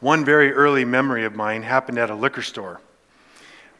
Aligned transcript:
One 0.00 0.24
very 0.24 0.52
early 0.52 0.84
memory 0.84 1.24
of 1.24 1.34
mine 1.34 1.62
happened 1.62 1.98
at 1.98 2.10
a 2.10 2.14
liquor 2.14 2.42
store. 2.42 2.80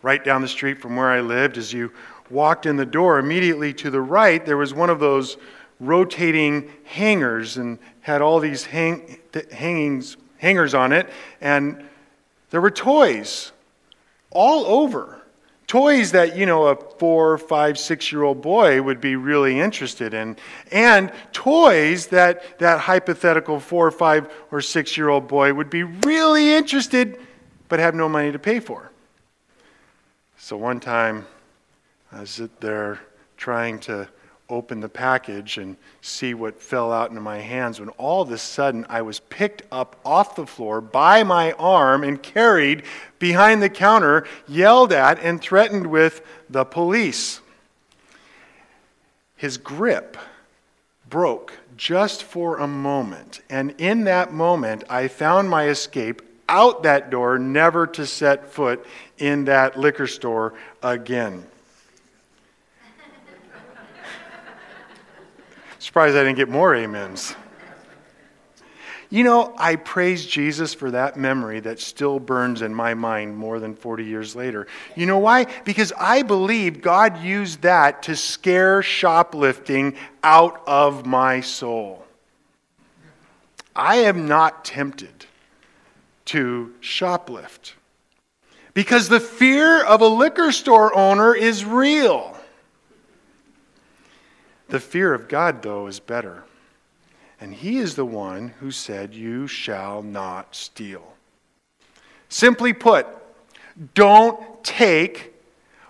Right 0.03 0.23
down 0.23 0.43
the 0.43 0.49
street 0.49 0.81
from 0.81 0.97
where 0.97 1.11
I 1.11 1.21
lived, 1.21 1.57
as 1.59 1.73
you 1.73 1.93
walked 2.29 2.67
in 2.67 2.77
the 2.77 2.87
door, 2.87 3.19
immediately 3.19 3.73
to 3.75 3.91
the 3.91 4.01
right, 4.01 4.45
there 4.45 4.57
was 4.57 4.73
one 4.73 4.91
of 4.91 5.01
those 5.01 5.37
rotating 5.79 6.71
hangers 6.85 7.57
and 7.57 7.79
had 8.03 8.21
all 8.21 8.39
these 8.39 8.65
hang, 8.65 9.19
hangings, 9.51 10.19
hangers 10.39 10.75
on 10.75 10.93
it. 10.93 11.09
And 11.41 11.85
there 12.51 12.61
were 12.61 12.71
toys 12.71 13.53
all 14.31 14.67
over. 14.67 15.20
Toys 15.71 16.11
that, 16.11 16.37
you 16.37 16.47
know, 16.47 16.67
a 16.67 16.75
four, 16.75 17.39
five, 17.39 17.79
six 17.79 18.11
year 18.11 18.25
old 18.25 18.43
boy 18.43 18.83
would 18.83 19.01
be 19.01 19.15
really 19.15 19.61
interested 19.61 20.13
in. 20.13 20.37
And 20.73 21.13
toys 21.33 22.09
that 22.09 22.59
that 22.59 22.81
hypothetical 22.81 23.61
four, 23.61 23.89
five, 23.93 24.29
or 24.51 24.63
six 24.63 24.97
year 24.97 25.09
old 25.09 25.29
boy 25.29 25.55
would 25.55 25.71
be 25.71 25.85
really 25.85 26.53
interested 26.53 27.21
but 27.69 27.79
have 27.79 27.95
no 27.95 28.09
money 28.09 28.33
to 28.33 28.39
pay 28.41 28.59
for. 28.59 28.91
So 30.39 30.57
one 30.57 30.81
time 30.81 31.29
I 32.11 32.23
was 32.23 32.43
there 32.59 32.99
trying 33.37 33.79
to 33.83 34.09
open 34.51 34.81
the 34.81 34.89
package 34.89 35.57
and 35.57 35.77
see 36.03 36.35
what 36.35 36.61
fell 36.61 36.93
out 36.93 37.09
into 37.09 37.23
my 37.23 37.39
hands 37.39 37.81
when 37.81 37.89
all 37.91 38.23
of 38.23 38.31
a 38.31 38.39
sudden 38.39 38.85
I 38.89 39.03
was 39.03 39.21
picked 39.21 39.63
up 39.73 39.97
off 40.05 40.35
the 40.35 40.47
floor 40.47 40.81
by 40.81 41.23
my 41.23 41.53
arm 41.53 42.05
and 42.05 42.23
carried 42.23 42.83
behind 43.19 43.63
the 43.63 43.69
counter, 43.69 44.27
yelled 44.47 44.93
at, 44.93 45.19
and 45.21 45.41
threatened 45.41 45.87
with 45.87 46.23
the 46.51 46.65
police. 46.65 47.41
His 49.37 49.57
grip 49.57 50.17
broke 51.09 51.59
just 51.77 52.23
for 52.23 52.59
a 52.59 52.67
moment, 52.67 53.41
and 53.49 53.75
in 53.79 54.05
that 54.05 54.33
moment 54.33 54.85
I 54.91 55.09
found 55.09 55.49
my 55.49 55.69
escape 55.69 56.23
out 56.51 56.83
that 56.83 57.11
door, 57.11 57.39
never 57.39 57.87
to 57.87 58.05
set 58.05 58.51
foot 58.51 58.85
in 59.19 59.45
that 59.45 59.79
liquor 59.79 60.09
store 60.09 60.53
again. 60.83 61.47
Surprised 65.81 66.15
I 66.15 66.25
didn't 66.25 66.37
get 66.37 66.51
more 66.51 66.77
amens. 66.77 67.35
You 69.09 69.25
know, 69.25 69.55
I 69.57 69.77
praise 69.77 70.25
Jesus 70.25 70.75
for 70.75 70.91
that 70.91 71.17
memory 71.17 71.59
that 71.61 71.81
still 71.81 72.21
burns 72.21 72.61
in 72.63 72.73
my 72.73 72.93
mind 72.93 73.37
more 73.37 73.59
than 73.59 73.75
40 73.75 74.05
years 74.05 74.37
later. 74.37 74.69
You 74.95 75.07
know 75.07 75.19
why? 75.19 75.47
Because 75.65 75.93
I 75.99 76.23
believe 76.23 76.83
God 76.83 77.23
used 77.23 77.63
that 77.63 78.05
to 78.05 78.15
scare 78.15 78.83
shoplifting 78.83 79.97
out 80.23 80.63
of 80.67 81.07
my 81.07 81.41
soul. 81.41 82.05
I 83.75 83.97
am 83.97 84.29
not 84.29 84.67
tempted 84.67 85.25
to 86.27 86.75
shoplift 86.83 87.73
because 88.75 89.09
the 89.09 89.19
fear 89.19 89.83
of 89.83 90.03
a 90.03 90.07
liquor 90.07 90.53
store 90.53 90.95
owner 90.95 91.35
is 91.35 91.65
real. 91.65 92.37
The 94.71 94.81
fear 94.81 95.13
of 95.13 95.29
God, 95.29 95.63
though, 95.63 95.87
is 95.89 96.01
better. 96.01 96.45
And 97.41 97.53
He 97.53 97.79
is 97.79 97.97
the 97.97 98.05
one 98.05 98.49
who 98.61 98.71
said, 98.71 99.15
You 99.15 99.47
shall 99.47 100.03
not 100.03 100.55
steal. 100.55 101.15
Simply 102.29 102.73
put, 102.73 103.07
don't 103.95 104.63
take 104.63 105.35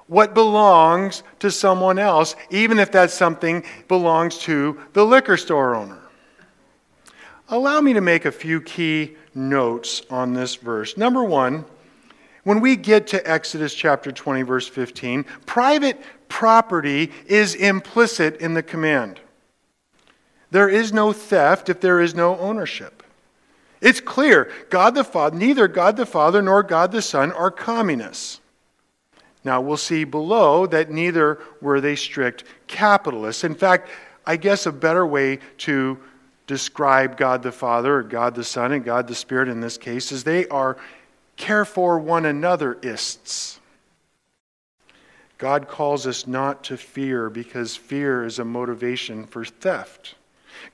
what 0.07 0.35
belongs 0.35 1.23
to 1.41 1.51
someone 1.51 1.99
else, 1.99 2.35
even 2.51 2.79
if 2.79 2.91
that 2.93 3.11
something 3.11 3.65
belongs 3.87 4.39
to 4.39 4.81
the 4.93 5.05
liquor 5.05 5.37
store 5.37 5.75
owner. 5.75 6.01
Allow 7.49 7.81
me 7.81 7.93
to 7.93 8.01
make 8.01 8.25
a 8.25 8.33
few 8.33 8.61
key 8.61 9.17
notes 9.35 10.03
on 10.09 10.33
this 10.33 10.55
verse. 10.57 10.97
Number 10.97 11.23
one, 11.23 11.65
when 12.45 12.61
we 12.61 12.77
get 12.77 13.07
to 13.09 13.31
Exodus 13.31 13.75
chapter 13.75 14.11
20, 14.11 14.43
verse 14.43 14.69
15, 14.69 15.25
private 15.47 16.01
property 16.29 17.13
is 17.27 17.55
implicit 17.55 18.37
in 18.37 18.55
the 18.55 18.63
command. 18.63 19.21
There 20.51 20.69
is 20.69 20.93
no 20.93 21.13
theft 21.13 21.69
if 21.69 21.81
there 21.81 22.01
is 22.01 22.15
no 22.15 22.39
ownership. 22.39 23.03
It's 23.81 24.01
clear 24.01 24.51
God 24.69 24.95
the 24.95 25.05
Father, 25.05 25.37
neither 25.37 25.69
God 25.69 25.97
the 25.97 26.07
Father 26.07 26.43
nor 26.43 26.63
God 26.63 26.93
the 26.93 27.03
Son 27.03 27.33
are 27.33 27.51
communists. 27.51 28.41
Now 29.43 29.61
we'll 29.61 29.79
see 29.79 30.05
below 30.05 30.67
that 30.67 30.91
neither 30.91 31.39
were 31.61 31.81
they 31.81 31.97
strict 31.97 32.45
capitalists. 32.67 33.45
In 33.45 33.55
fact, 33.55 33.89
I 34.27 34.37
guess 34.37 34.67
a 34.67 34.73
better 34.73 35.07
way 35.07 35.39
to 35.59 35.99
describe 36.47 37.17
God 37.17 37.43
the 37.43 37.53
Father, 37.53 38.03
God 38.03 38.35
the 38.35 38.45
Son, 38.45 38.73
and 38.73 38.85
God 38.85 39.07
the 39.07 39.15
Spirit 39.15 39.49
in 39.49 39.61
this 39.61 39.79
case 39.79 40.13
is 40.13 40.25
they 40.25 40.47
are 40.49 40.77
care 41.41 41.65
for 41.65 41.99
one 41.99 42.27
another 42.27 42.79
ists. 42.83 43.59
God 45.39 45.69
calls 45.69 46.07
us 46.07 46.27
not 46.27 46.65
to 46.65 46.77
fear 46.77 47.31
because 47.31 47.75
fear 47.75 48.27
is 48.27 48.39
a 48.39 48.45
motivation 48.45 49.27
for 49.27 49.45
theft. 49.45 50.15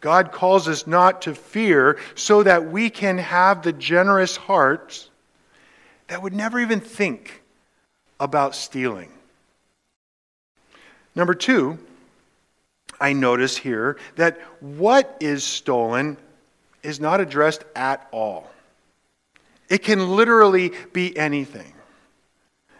God 0.01 0.33
calls 0.33 0.67
us 0.67 0.87
not 0.87 1.23
to 1.23 1.35
fear 1.37 1.99
so 2.17 2.43
that 2.43 2.71
we 2.71 2.91
can 2.91 3.19
have 3.19 3.63
the 3.63 3.73
generous 3.73 4.37
hearts 4.37 5.09
that 6.09 6.21
would 6.21 6.35
never 6.35 6.59
even 6.59 6.81
think 6.81 7.43
about 8.19 8.57
stealing. 8.57 9.11
Number 11.15 11.35
two, 11.35 11.79
I 13.01 13.13
notice 13.13 13.57
here 13.57 13.99
that 14.17 14.41
what 14.61 15.17
is 15.21 15.45
stolen 15.45 16.17
is 16.83 16.99
not 16.99 17.21
addressed 17.21 17.63
at 17.77 18.09
all. 18.11 18.51
It 19.69 19.79
can 19.79 20.17
literally 20.17 20.73
be 20.93 21.17
anything. 21.17 21.73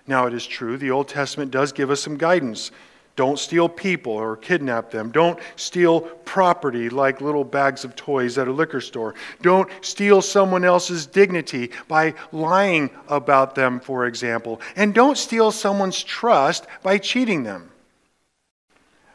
Now, 0.07 0.27
it 0.27 0.35
is 0.35 0.47
true, 0.47 0.77
the 0.77 0.93
Old 0.93 1.09
Testament 1.09 1.51
does 1.51 1.73
give 1.73 1.91
us 1.91 2.01
some 2.01 2.17
guidance. 2.17 2.71
Don't 3.17 3.39
steal 3.39 3.69
people 3.69 4.13
or 4.13 4.37
kidnap 4.37 4.91
them. 4.91 5.11
Don't 5.11 5.39
steal 5.57 6.03
property 6.03 6.91
like 6.91 7.23
little 7.23 7.45
bags 7.45 7.83
of 7.83 7.97
toys 7.97 8.37
at 8.37 8.47
a 8.47 8.53
liquor 8.53 8.83
store. 8.83 9.15
Don't 9.41 9.71
steal 9.81 10.21
someone 10.21 10.65
else's 10.65 11.07
dignity 11.07 11.71
by 11.89 12.15
lying 12.31 12.91
about 13.09 13.55
them, 13.55 13.81
for 13.81 14.07
example. 14.07 14.61
And 14.77 14.95
don't 14.95 15.17
steal 15.17 15.51
someone's 15.51 16.03
trust 16.03 16.67
by 16.83 16.99
cheating 16.99 17.43
them. 17.43 17.71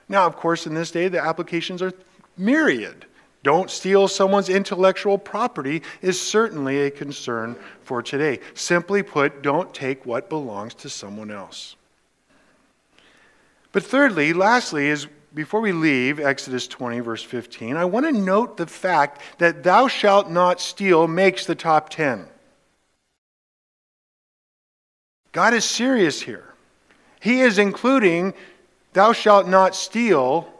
Now, 0.09 0.25
of 0.25 0.35
course, 0.35 0.65
in 0.65 0.73
this 0.73 0.89
day, 0.89 1.07
the 1.07 1.23
applications 1.23 1.83
are 1.83 1.93
myriad. 2.35 3.05
Don't 3.43 3.71
steal 3.71 4.07
someone's 4.07 4.49
intellectual 4.49 5.17
property 5.17 5.81
is 6.01 6.21
certainly 6.21 6.83
a 6.83 6.91
concern 6.91 7.55
for 7.83 8.03
today. 8.03 8.39
Simply 8.53 9.01
put, 9.01 9.41
don't 9.41 9.73
take 9.73 10.05
what 10.05 10.29
belongs 10.29 10.73
to 10.75 10.89
someone 10.89 11.31
else. 11.31 11.75
But 13.71 13.83
thirdly, 13.83 14.33
lastly, 14.33 14.87
is 14.87 15.07
before 15.33 15.61
we 15.61 15.71
leave 15.71 16.19
Exodus 16.19 16.67
20, 16.67 16.99
verse 16.99 17.23
15, 17.23 17.77
I 17.77 17.85
want 17.85 18.05
to 18.05 18.11
note 18.11 18.57
the 18.57 18.67
fact 18.67 19.21
that 19.37 19.63
thou 19.63 19.87
shalt 19.87 20.29
not 20.29 20.59
steal 20.59 21.07
makes 21.07 21.45
the 21.45 21.55
top 21.55 21.89
10. 21.89 22.27
God 25.31 25.53
is 25.53 25.63
serious 25.63 26.21
here. 26.21 26.53
He 27.21 27.39
is 27.39 27.57
including 27.57 28.33
thou 28.93 29.13
shalt 29.13 29.47
not 29.47 29.73
steal 29.73 30.51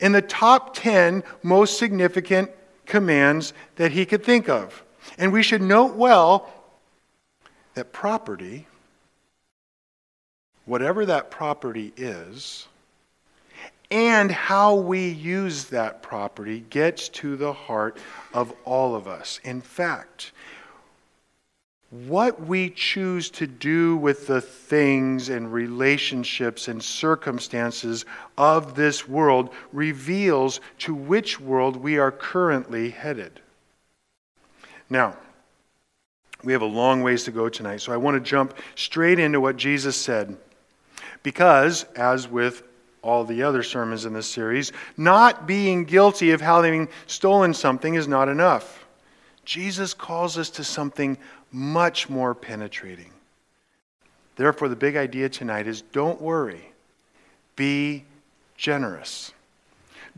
in 0.00 0.12
the 0.12 0.22
top 0.22 0.74
10 0.74 1.22
most 1.42 1.78
significant 1.78 2.50
commands 2.86 3.52
that 3.76 3.92
he 3.92 4.04
could 4.04 4.24
think 4.24 4.48
of. 4.48 4.82
And 5.18 5.32
we 5.32 5.42
should 5.42 5.62
note 5.62 5.94
well 5.94 6.52
that 7.74 7.92
property, 7.92 8.66
whatever 10.64 11.06
that 11.06 11.30
property 11.30 11.92
is, 11.96 12.66
and 13.90 14.30
how 14.30 14.76
we 14.76 15.08
use 15.08 15.64
that 15.64 16.02
property 16.02 16.64
gets 16.70 17.08
to 17.08 17.36
the 17.36 17.52
heart 17.52 17.98
of 18.32 18.52
all 18.64 18.94
of 18.94 19.08
us. 19.08 19.40
In 19.42 19.60
fact, 19.60 20.32
what 21.90 22.46
we 22.46 22.70
choose 22.70 23.30
to 23.30 23.48
do 23.48 23.96
with 23.96 24.28
the 24.28 24.40
things 24.40 25.28
and 25.28 25.52
relationships 25.52 26.68
and 26.68 26.82
circumstances 26.82 28.04
of 28.38 28.76
this 28.76 29.08
world 29.08 29.50
reveals 29.72 30.60
to 30.78 30.94
which 30.94 31.40
world 31.40 31.74
we 31.74 31.98
are 31.98 32.12
currently 32.12 32.90
headed. 32.90 33.40
Now, 34.88 35.16
we 36.44 36.52
have 36.52 36.62
a 36.62 36.66
long 36.66 37.02
ways 37.02 37.24
to 37.24 37.32
go 37.32 37.48
tonight, 37.48 37.80
so 37.80 37.92
I 37.92 37.96
want 37.96 38.14
to 38.14 38.30
jump 38.30 38.54
straight 38.76 39.18
into 39.18 39.40
what 39.40 39.56
Jesus 39.56 39.96
said. 39.96 40.36
Because, 41.24 41.84
as 41.96 42.28
with 42.28 42.62
all 43.02 43.24
the 43.24 43.42
other 43.42 43.62
sermons 43.62 44.04
in 44.04 44.12
this 44.12 44.26
series, 44.26 44.72
not 44.96 45.46
being 45.46 45.84
guilty 45.84 46.30
of 46.30 46.40
having 46.40 46.88
stolen 47.06 47.52
something 47.52 47.94
is 47.94 48.06
not 48.06 48.28
enough. 48.28 48.86
Jesus 49.44 49.94
calls 49.94 50.38
us 50.38 50.50
to 50.50 50.64
something 50.64 51.18
much 51.52 52.08
more 52.08 52.34
penetrating. 52.34 53.12
Therefore, 54.36 54.68
the 54.68 54.76
big 54.76 54.96
idea 54.96 55.28
tonight 55.28 55.66
is 55.66 55.82
don't 55.82 56.20
worry, 56.20 56.72
be 57.56 58.04
generous. 58.56 59.32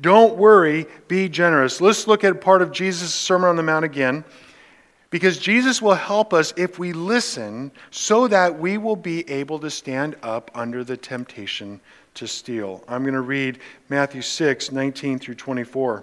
Don't 0.00 0.37
worry, 0.37 0.87
be 1.08 1.29
generous. 1.29 1.81
Let's 1.81 2.06
look 2.06 2.25
at 2.25 2.40
part 2.40 2.62
of 2.62 2.73
Jesus' 2.73 3.14
Sermon 3.14 3.50
on 3.50 3.56
the 3.56 3.62
Mount 3.62 3.84
again. 3.84 4.25
Because 5.11 5.37
Jesus 5.37 5.82
will 5.82 5.94
help 5.94 6.32
us 6.32 6.55
if 6.56 6.79
we 6.79 6.94
listen 6.94 7.70
so 7.90 8.26
that 8.28 8.58
we 8.58 8.78
will 8.78 8.96
be 8.96 9.28
able 9.28 9.58
to 9.58 9.70
stand 9.70 10.17
up 10.23 10.50
under 10.55 10.85
the 10.85 10.96
temptation 10.96 11.81
to 12.14 12.26
steal. 12.26 12.82
I'm 12.88 13.02
going 13.02 13.14
to 13.14 13.20
read 13.20 13.58
Matthew 13.90 14.23
6, 14.23 14.73
19 14.73 15.19
through 15.19 15.35
24. 15.35 16.02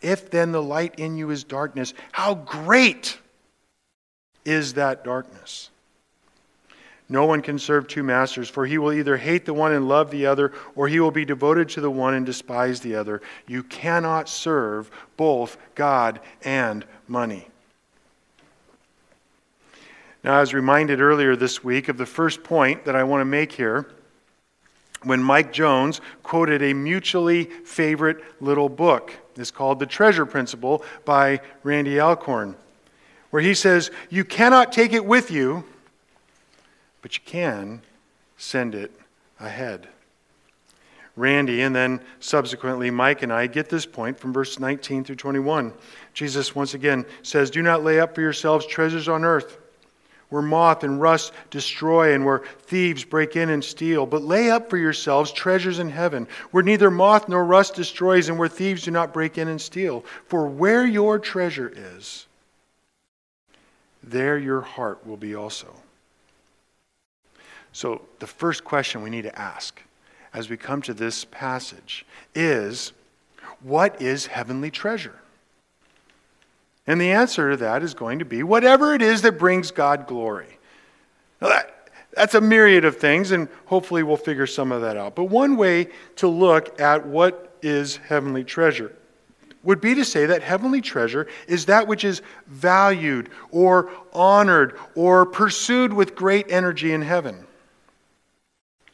If 0.00 0.30
then 0.30 0.52
the 0.52 0.62
light 0.62 0.98
in 0.98 1.16
you 1.16 1.30
is 1.30 1.44
darkness, 1.44 1.94
how 2.12 2.34
great 2.34 3.18
is 4.44 4.74
that 4.74 5.04
darkness? 5.04 5.70
No 7.08 7.24
one 7.24 7.40
can 7.40 7.58
serve 7.58 7.88
two 7.88 8.02
masters, 8.02 8.50
for 8.50 8.66
he 8.66 8.76
will 8.76 8.92
either 8.92 9.16
hate 9.16 9.46
the 9.46 9.54
one 9.54 9.72
and 9.72 9.88
love 9.88 10.10
the 10.10 10.26
other, 10.26 10.52
or 10.76 10.88
he 10.88 11.00
will 11.00 11.10
be 11.10 11.24
devoted 11.24 11.68
to 11.70 11.80
the 11.80 11.90
one 11.90 12.14
and 12.14 12.26
despise 12.26 12.80
the 12.80 12.94
other. 12.94 13.22
You 13.46 13.62
cannot 13.62 14.28
serve 14.28 14.90
both 15.16 15.56
God 15.74 16.20
and 16.44 16.84
money. 17.06 17.48
Now, 20.22 20.36
I 20.36 20.40
was 20.40 20.52
reminded 20.52 21.00
earlier 21.00 21.34
this 21.34 21.64
week 21.64 21.88
of 21.88 21.96
the 21.96 22.04
first 22.04 22.42
point 22.42 22.84
that 22.84 22.96
I 22.96 23.04
want 23.04 23.22
to 23.22 23.24
make 23.24 23.52
here 23.52 23.88
when 25.02 25.22
Mike 25.22 25.52
Jones 25.52 26.00
quoted 26.22 26.62
a 26.62 26.74
mutually 26.74 27.44
favorite 27.44 28.22
little 28.42 28.68
book. 28.68 29.14
It's 29.38 29.50
called 29.50 29.78
The 29.78 29.86
Treasure 29.86 30.26
Principle 30.26 30.82
by 31.04 31.40
Randy 31.62 32.00
Alcorn, 32.00 32.56
where 33.30 33.42
he 33.42 33.54
says, 33.54 33.90
You 34.10 34.24
cannot 34.24 34.72
take 34.72 34.92
it 34.92 35.04
with 35.04 35.30
you 35.30 35.64
but 37.02 37.16
you 37.16 37.22
can 37.24 37.80
send 38.36 38.74
it 38.74 38.92
ahead. 39.40 39.88
Randy 41.16 41.62
and 41.62 41.74
then 41.74 42.00
subsequently 42.20 42.90
Mike 42.90 43.22
and 43.22 43.32
I 43.32 43.46
get 43.48 43.68
this 43.68 43.86
point 43.86 44.18
from 44.18 44.32
verse 44.32 44.58
19 44.58 45.04
through 45.04 45.16
21. 45.16 45.72
Jesus 46.14 46.54
once 46.54 46.74
again 46.74 47.04
says, 47.22 47.50
Do 47.50 47.62
not 47.62 47.82
lay 47.82 47.98
up 47.98 48.14
for 48.14 48.20
yourselves 48.20 48.66
treasures 48.66 49.08
on 49.08 49.24
earth 49.24 49.58
where 50.28 50.42
moth 50.42 50.84
and 50.84 51.00
rust 51.00 51.32
destroy 51.50 52.14
and 52.14 52.24
where 52.24 52.42
thieves 52.60 53.04
break 53.04 53.36
in 53.36 53.50
and 53.50 53.64
steal. 53.64 54.06
But 54.06 54.22
lay 54.22 54.50
up 54.50 54.68
for 54.68 54.76
yourselves 54.76 55.32
treasures 55.32 55.78
in 55.78 55.88
heaven, 55.88 56.28
where 56.50 56.62
neither 56.62 56.90
moth 56.90 57.28
nor 57.28 57.44
rust 57.44 57.74
destroys 57.74 58.28
and 58.28 58.38
where 58.38 58.48
thieves 58.48 58.82
do 58.82 58.90
not 58.90 59.14
break 59.14 59.38
in 59.38 59.48
and 59.48 59.60
steal. 59.60 60.04
For 60.26 60.46
where 60.46 60.86
your 60.86 61.18
treasure 61.18 61.72
is, 61.74 62.26
there 64.02 64.38
your 64.38 64.60
heart 64.60 65.06
will 65.06 65.16
be 65.16 65.34
also. 65.34 65.74
So, 67.72 68.02
the 68.18 68.26
first 68.26 68.64
question 68.64 69.02
we 69.02 69.10
need 69.10 69.22
to 69.22 69.38
ask 69.38 69.80
as 70.34 70.50
we 70.50 70.56
come 70.56 70.82
to 70.82 70.94
this 70.94 71.24
passage 71.24 72.04
is 72.34 72.92
what 73.60 74.00
is 74.00 74.26
heavenly 74.26 74.70
treasure? 74.70 75.20
And 76.88 76.98
the 76.98 77.12
answer 77.12 77.50
to 77.50 77.56
that 77.58 77.82
is 77.82 77.92
going 77.92 78.18
to 78.18 78.24
be 78.24 78.42
whatever 78.42 78.94
it 78.94 79.02
is 79.02 79.20
that 79.22 79.38
brings 79.38 79.70
God 79.70 80.06
glory. 80.06 80.58
Now 81.40 81.48
that, 81.48 81.90
that's 82.14 82.34
a 82.34 82.40
myriad 82.40 82.86
of 82.86 82.96
things, 82.96 83.30
and 83.30 83.46
hopefully 83.66 84.02
we'll 84.02 84.16
figure 84.16 84.46
some 84.46 84.72
of 84.72 84.80
that 84.80 84.96
out. 84.96 85.14
But 85.14 85.24
one 85.24 85.58
way 85.58 85.88
to 86.16 86.28
look 86.28 86.80
at 86.80 87.06
what 87.06 87.56
is 87.60 87.98
heavenly 87.98 88.42
treasure 88.42 88.94
would 89.62 89.82
be 89.82 89.94
to 89.96 90.04
say 90.04 90.24
that 90.26 90.42
heavenly 90.42 90.80
treasure 90.80 91.26
is 91.46 91.66
that 91.66 91.86
which 91.86 92.04
is 92.04 92.22
valued 92.46 93.28
or 93.50 93.90
honored 94.14 94.78
or 94.94 95.26
pursued 95.26 95.92
with 95.92 96.14
great 96.14 96.50
energy 96.50 96.92
in 96.92 97.02
heaven. 97.02 97.46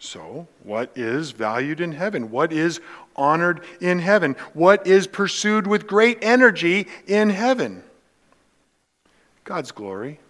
So, 0.05 0.47
what 0.63 0.93
is 0.95 1.31
valued 1.31 1.81
in 1.81 1.93
heaven? 1.93 2.31
What 2.31 2.53
is 2.53 2.79
honored 3.17 3.63
in 3.81 4.01
heaven? 4.01 4.37
What 4.53 4.87
is 4.87 5.07
pursued 5.07 5.67
with 5.67 5.87
great 5.87 6.19
energy 6.21 6.89
in 7.07 7.31
heaven? 7.31 7.83
God's 9.45 9.73
glory. 9.73 10.21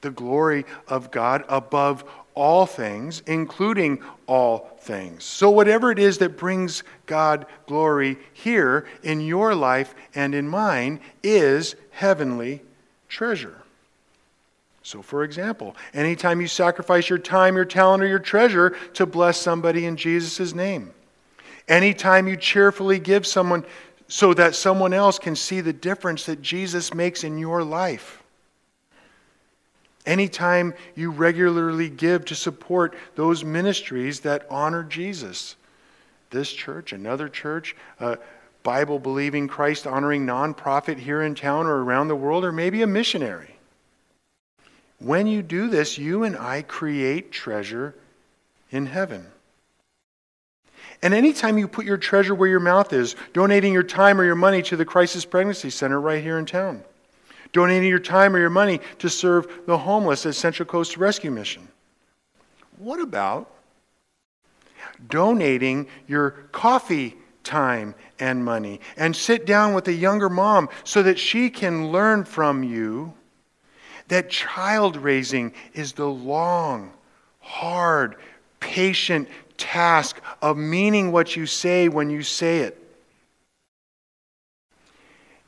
The 0.00 0.10
glory 0.10 0.64
of 0.88 1.12
God 1.12 1.44
above 1.48 2.02
all 2.34 2.66
things, 2.66 3.22
including 3.24 4.02
all 4.26 4.76
things. 4.80 5.22
So, 5.22 5.48
whatever 5.48 5.92
it 5.92 6.00
is 6.00 6.18
that 6.18 6.36
brings 6.36 6.82
God 7.06 7.46
glory 7.68 8.18
here 8.32 8.84
in 9.04 9.20
your 9.20 9.54
life 9.54 9.94
and 10.12 10.34
in 10.34 10.48
mine 10.48 10.98
is 11.22 11.76
heavenly 11.92 12.62
treasure. 13.08 13.63
So, 14.84 15.00
for 15.00 15.24
example, 15.24 15.74
anytime 15.94 16.42
you 16.42 16.46
sacrifice 16.46 17.08
your 17.08 17.18
time, 17.18 17.56
your 17.56 17.64
talent, 17.64 18.02
or 18.02 18.06
your 18.06 18.18
treasure 18.18 18.76
to 18.92 19.06
bless 19.06 19.38
somebody 19.38 19.86
in 19.86 19.96
Jesus' 19.96 20.54
name, 20.54 20.92
anytime 21.66 22.28
you 22.28 22.36
cheerfully 22.36 22.98
give 22.98 23.26
someone 23.26 23.64
so 24.08 24.34
that 24.34 24.54
someone 24.54 24.92
else 24.92 25.18
can 25.18 25.34
see 25.36 25.62
the 25.62 25.72
difference 25.72 26.26
that 26.26 26.42
Jesus 26.42 26.92
makes 26.92 27.24
in 27.24 27.38
your 27.38 27.64
life, 27.64 28.22
anytime 30.04 30.74
you 30.94 31.10
regularly 31.10 31.88
give 31.88 32.26
to 32.26 32.34
support 32.34 32.94
those 33.14 33.42
ministries 33.42 34.20
that 34.20 34.46
honor 34.50 34.84
Jesus, 34.84 35.56
this 36.28 36.52
church, 36.52 36.92
another 36.92 37.30
church, 37.30 37.74
a 38.00 38.18
Bible 38.62 38.98
believing, 38.98 39.48
Christ 39.48 39.86
honoring 39.86 40.26
nonprofit 40.26 40.98
here 40.98 41.22
in 41.22 41.34
town 41.34 41.64
or 41.64 41.82
around 41.82 42.08
the 42.08 42.16
world, 42.16 42.44
or 42.44 42.52
maybe 42.52 42.82
a 42.82 42.86
missionary 42.86 43.53
when 44.98 45.26
you 45.26 45.42
do 45.42 45.68
this, 45.68 45.98
you 45.98 46.24
and 46.24 46.36
I 46.36 46.62
create 46.62 47.32
treasure 47.32 47.94
in 48.70 48.86
heaven. 48.86 49.26
And 51.02 51.12
anytime 51.12 51.58
you 51.58 51.68
put 51.68 51.84
your 51.84 51.96
treasure 51.96 52.34
where 52.34 52.48
your 52.48 52.60
mouth 52.60 52.92
is, 52.92 53.16
donating 53.32 53.72
your 53.72 53.82
time 53.82 54.20
or 54.20 54.24
your 54.24 54.34
money 54.34 54.62
to 54.62 54.76
the 54.76 54.84
Crisis 54.84 55.24
Pregnancy 55.24 55.70
Center 55.70 56.00
right 56.00 56.22
here 56.22 56.38
in 56.38 56.46
town, 56.46 56.82
donating 57.52 57.88
your 57.88 57.98
time 57.98 58.34
or 58.34 58.38
your 58.38 58.50
money 58.50 58.80
to 58.98 59.10
serve 59.10 59.66
the 59.66 59.76
homeless 59.76 60.24
at 60.26 60.34
Central 60.34 60.66
Coast 60.66 60.96
Rescue 60.96 61.30
Mission. 61.30 61.68
What 62.78 63.00
about 63.00 63.50
donating 65.08 65.88
your 66.06 66.30
coffee 66.52 67.16
time 67.42 67.94
and 68.18 68.44
money 68.44 68.80
and 68.96 69.14
sit 69.14 69.46
down 69.46 69.74
with 69.74 69.86
a 69.88 69.92
younger 69.92 70.30
mom 70.30 70.68
so 70.84 71.02
that 71.02 71.18
she 71.18 71.50
can 71.50 71.92
learn 71.92 72.24
from 72.24 72.62
you 72.62 73.12
that 74.08 74.30
child 74.30 74.96
raising 74.96 75.52
is 75.72 75.92
the 75.92 76.08
long, 76.08 76.92
hard, 77.40 78.16
patient 78.60 79.28
task 79.56 80.20
of 80.42 80.56
meaning 80.56 81.12
what 81.12 81.36
you 81.36 81.46
say 81.46 81.88
when 81.88 82.10
you 82.10 82.22
say 82.22 82.60
it. 82.60 82.80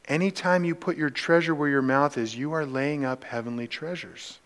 Anytime 0.08 0.64
you 0.64 0.74
put 0.74 0.96
your 0.96 1.10
treasure 1.10 1.54
where 1.54 1.68
your 1.68 1.82
mouth 1.82 2.16
is, 2.16 2.36
you 2.36 2.52
are 2.52 2.64
laying 2.64 3.04
up 3.04 3.24
heavenly 3.24 3.66
treasures. 3.66 4.38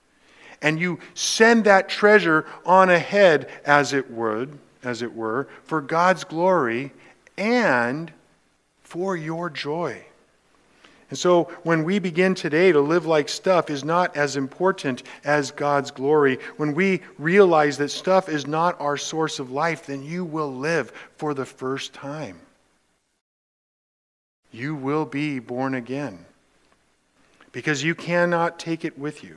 And 0.62 0.81
you 0.81 0.99
send 1.14 1.64
that 1.64 1.88
treasure 1.88 2.47
on 2.64 2.90
ahead, 2.90 3.49
as 3.64 3.93
it 3.93 4.11
would, 4.11 4.59
as 4.83 5.02
it 5.02 5.14
were, 5.14 5.49
for 5.64 5.81
God's 5.81 6.25
glory 6.25 6.93
and 7.37 8.11
for 8.83 9.17
your 9.17 9.50
joy. 9.50 10.05
And 11.11 11.19
so 11.19 11.45
when 11.64 11.83
we 11.83 11.99
begin 11.99 12.37
today 12.37 12.71
to 12.71 12.81
live 12.81 13.05
like 13.05 13.29
stuff 13.29 13.69
is 13.69 13.85
not 13.85 14.17
as 14.17 14.37
important 14.37 15.02
as 15.25 15.50
God's 15.50 15.90
glory, 15.90 16.38
when 16.57 16.73
we 16.73 17.02
realize 17.19 17.76
that 17.79 17.90
stuff 17.90 18.29
is 18.29 18.47
not 18.47 18.81
our 18.81 18.97
source 18.97 19.40
of 19.40 19.50
life, 19.50 19.87
then 19.87 20.05
you 20.05 20.25
will 20.25 20.55
live 20.55 20.93
for 21.17 21.35
the 21.35 21.45
first 21.45 21.93
time. 21.93 22.38
You 24.52 24.76
will 24.76 25.05
be 25.05 25.40
born 25.40 25.75
again. 25.75 26.25
Because 27.52 27.83
you 27.83 27.97
cannot 27.97 28.61
take 28.61 28.85
it 28.85 28.97
with 28.97 29.25
you, 29.25 29.37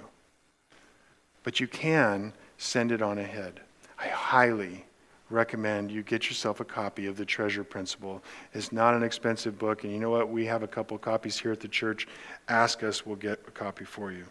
but 1.44 1.60
you 1.60 1.68
can 1.68 2.34
send 2.60 2.92
it 2.92 3.01
on 3.01 3.18
ahead. 3.18 3.60
I 3.98 4.08
highly 4.08 4.86
recommend 5.33 5.91
you 5.91 6.03
get 6.03 6.29
yourself 6.29 6.59
a 6.59 6.65
copy 6.65 7.07
of 7.07 7.17
The 7.17 7.25
Treasure 7.25 7.63
Principle. 7.63 8.23
It's 8.53 8.71
not 8.71 8.93
an 8.93 9.03
expensive 9.03 9.59
book, 9.59 9.83
and 9.83 9.91
you 9.91 9.99
know 9.99 10.09
what? 10.11 10.29
We 10.29 10.45
have 10.45 10.63
a 10.63 10.67
couple 10.67 10.97
copies 10.97 11.37
here 11.39 11.51
at 11.51 11.59
the 11.59 11.67
church. 11.67 12.07
Ask 12.47 12.83
us, 12.83 13.05
we'll 13.05 13.15
get 13.17 13.39
a 13.47 13.51
copy 13.51 13.83
for 13.83 14.11
you. 14.11 14.25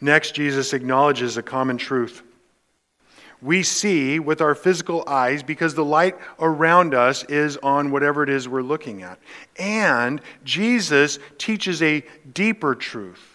Next, 0.00 0.34
Jesus 0.34 0.72
acknowledges 0.72 1.36
a 1.36 1.42
common 1.42 1.76
truth. 1.76 2.22
we 3.42 3.62
see 3.62 4.18
with 4.18 4.40
our 4.40 4.54
physical 4.54 5.02
eyes 5.06 5.42
because 5.42 5.74
the 5.74 5.84
light 5.84 6.16
around 6.38 6.94
us 6.94 7.24
is 7.24 7.56
on 7.58 7.90
whatever 7.90 8.22
it 8.22 8.28
is 8.28 8.48
we're 8.48 8.62
looking 8.62 9.02
at. 9.02 9.18
And 9.56 10.20
Jesus 10.44 11.18
teaches 11.38 11.82
a 11.82 12.04
deeper 12.32 12.74
truth. 12.74 13.29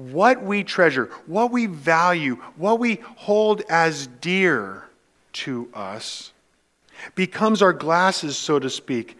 What 0.00 0.42
we 0.42 0.64
treasure, 0.64 1.10
what 1.26 1.50
we 1.50 1.66
value, 1.66 2.36
what 2.56 2.78
we 2.78 3.00
hold 3.16 3.60
as 3.68 4.06
dear 4.06 4.84
to 5.32 5.68
us 5.74 6.32
becomes 7.14 7.60
our 7.60 7.74
glasses, 7.74 8.38
so 8.38 8.58
to 8.58 8.70
speak, 8.70 9.18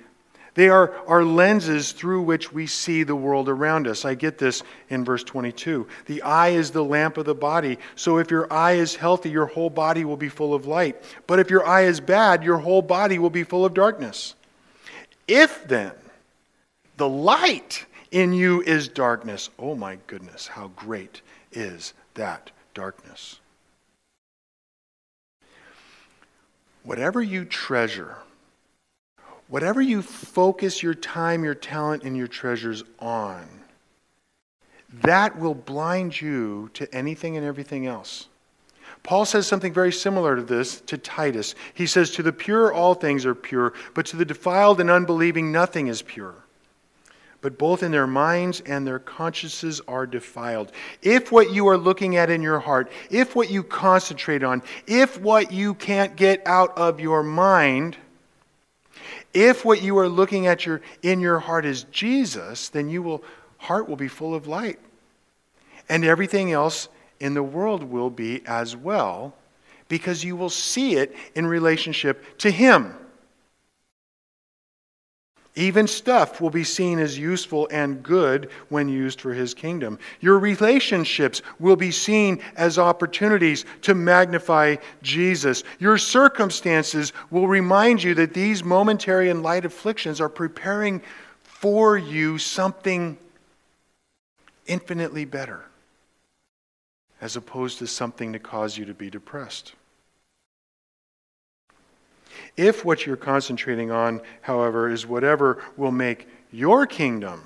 they 0.54 0.68
are 0.68 0.94
our 1.06 1.22
lenses 1.22 1.92
through 1.92 2.22
which 2.22 2.52
we 2.52 2.66
see 2.66 3.02
the 3.02 3.14
world 3.14 3.48
around 3.48 3.86
us. 3.86 4.04
I 4.06 4.14
get 4.14 4.38
this 4.38 4.62
in 4.88 5.04
verse 5.04 5.22
22. 5.22 5.86
The 6.06 6.22
eye 6.22 6.50
is 6.50 6.70
the 6.70 6.84
lamp 6.84 7.18
of 7.18 7.26
the 7.26 7.34
body. 7.34 7.78
So 7.94 8.16
if 8.16 8.30
your 8.30 8.50
eye 8.52 8.72
is 8.72 8.96
healthy, 8.96 9.30
your 9.30 9.46
whole 9.46 9.70
body 9.70 10.04
will 10.04 10.16
be 10.16 10.28
full 10.28 10.54
of 10.54 10.66
light. 10.66 11.02
But 11.26 11.38
if 11.38 11.50
your 11.50 11.66
eye 11.66 11.82
is 11.82 12.00
bad, 12.00 12.42
your 12.42 12.58
whole 12.58 12.82
body 12.82 13.18
will 13.18 13.30
be 13.30 13.44
full 13.44 13.64
of 13.64 13.74
darkness. 13.74 14.34
If 15.28 15.68
then 15.68 15.92
the 16.96 17.08
light 17.08 17.86
in 18.10 18.32
you 18.32 18.62
is 18.62 18.88
darkness, 18.88 19.50
oh 19.58 19.74
my 19.74 19.98
goodness, 20.06 20.46
how 20.46 20.68
great 20.68 21.22
is 21.52 21.94
that 22.14 22.50
darkness? 22.74 23.40
Whatever 26.82 27.22
you 27.22 27.44
treasure, 27.44 28.16
whatever 29.48 29.80
you 29.80 30.02
focus 30.02 30.82
your 30.82 30.94
time, 30.94 31.44
your 31.44 31.54
talent, 31.54 32.02
and 32.04 32.16
your 32.16 32.26
treasures 32.26 32.82
on, 32.98 33.46
that 35.02 35.38
will 35.38 35.54
blind 35.54 36.20
you 36.20 36.70
to 36.74 36.92
anything 36.94 37.36
and 37.36 37.46
everything 37.46 37.86
else. 37.86 38.26
Paul 39.02 39.24
says 39.24 39.46
something 39.46 39.72
very 39.72 39.92
similar 39.92 40.36
to 40.36 40.42
this 40.42 40.80
to 40.82 40.98
Titus. 40.98 41.54
He 41.74 41.86
says, 41.86 42.10
To 42.12 42.22
the 42.22 42.32
pure, 42.32 42.72
all 42.72 42.94
things 42.94 43.24
are 43.24 43.34
pure, 43.34 43.72
but 43.94 44.06
to 44.06 44.16
the 44.16 44.24
defiled 44.24 44.80
and 44.80 44.90
unbelieving, 44.90 45.52
nothing 45.52 45.86
is 45.86 46.02
pure. 46.02 46.34
But 47.42 47.56
both 47.56 47.82
in 47.82 47.90
their 47.90 48.06
minds 48.06 48.60
and 48.60 48.86
their 48.86 48.98
consciences 48.98 49.80
are 49.88 50.06
defiled. 50.06 50.72
If 51.02 51.32
what 51.32 51.52
you 51.52 51.68
are 51.68 51.78
looking 51.78 52.16
at 52.16 52.28
in 52.28 52.42
your 52.42 52.60
heart, 52.60 52.90
if 53.10 53.34
what 53.34 53.50
you 53.50 53.62
concentrate 53.62 54.42
on, 54.42 54.62
if 54.86 55.18
what 55.18 55.50
you 55.52 55.74
can't 55.74 56.16
get 56.16 56.46
out 56.46 56.76
of 56.76 57.00
your 57.00 57.22
mind, 57.22 57.96
if 59.32 59.64
what 59.64 59.82
you 59.82 59.96
are 59.98 60.08
looking 60.08 60.46
at 60.46 60.66
your, 60.66 60.82
in 61.02 61.20
your 61.20 61.38
heart 61.38 61.64
is 61.64 61.84
Jesus, 61.84 62.68
then 62.68 62.90
you 62.90 63.02
will 63.02 63.24
heart 63.56 63.88
will 63.88 63.96
be 63.96 64.08
full 64.08 64.34
of 64.34 64.46
light. 64.46 64.78
And 65.88 66.04
everything 66.04 66.52
else 66.52 66.88
in 67.20 67.34
the 67.34 67.42
world 67.42 67.82
will 67.82 68.10
be 68.10 68.42
as 68.46 68.76
well 68.76 69.34
because 69.88 70.24
you 70.24 70.36
will 70.36 70.50
see 70.50 70.96
it 70.96 71.14
in 71.34 71.46
relationship 71.46 72.38
to 72.38 72.50
him. 72.50 72.94
Even 75.56 75.88
stuff 75.88 76.40
will 76.40 76.50
be 76.50 76.62
seen 76.62 77.00
as 77.00 77.18
useful 77.18 77.68
and 77.72 78.02
good 78.02 78.50
when 78.68 78.88
used 78.88 79.20
for 79.20 79.34
his 79.34 79.52
kingdom. 79.52 79.98
Your 80.20 80.38
relationships 80.38 81.42
will 81.58 81.74
be 81.74 81.90
seen 81.90 82.40
as 82.56 82.78
opportunities 82.78 83.64
to 83.82 83.94
magnify 83.94 84.76
Jesus. 85.02 85.64
Your 85.80 85.98
circumstances 85.98 87.12
will 87.30 87.48
remind 87.48 88.02
you 88.02 88.14
that 88.14 88.32
these 88.32 88.62
momentary 88.62 89.28
and 89.28 89.42
light 89.42 89.64
afflictions 89.64 90.20
are 90.20 90.28
preparing 90.28 91.02
for 91.42 91.98
you 91.98 92.38
something 92.38 93.18
infinitely 94.66 95.24
better, 95.24 95.64
as 97.20 97.34
opposed 97.34 97.80
to 97.80 97.88
something 97.88 98.32
to 98.32 98.38
cause 98.38 98.78
you 98.78 98.84
to 98.84 98.94
be 98.94 99.10
depressed. 99.10 99.74
If 102.60 102.84
what 102.84 103.06
you're 103.06 103.16
concentrating 103.16 103.90
on, 103.90 104.20
however, 104.42 104.90
is 104.90 105.06
whatever 105.06 105.64
will 105.78 105.92
make 105.92 106.28
your 106.52 106.86
kingdom 106.86 107.40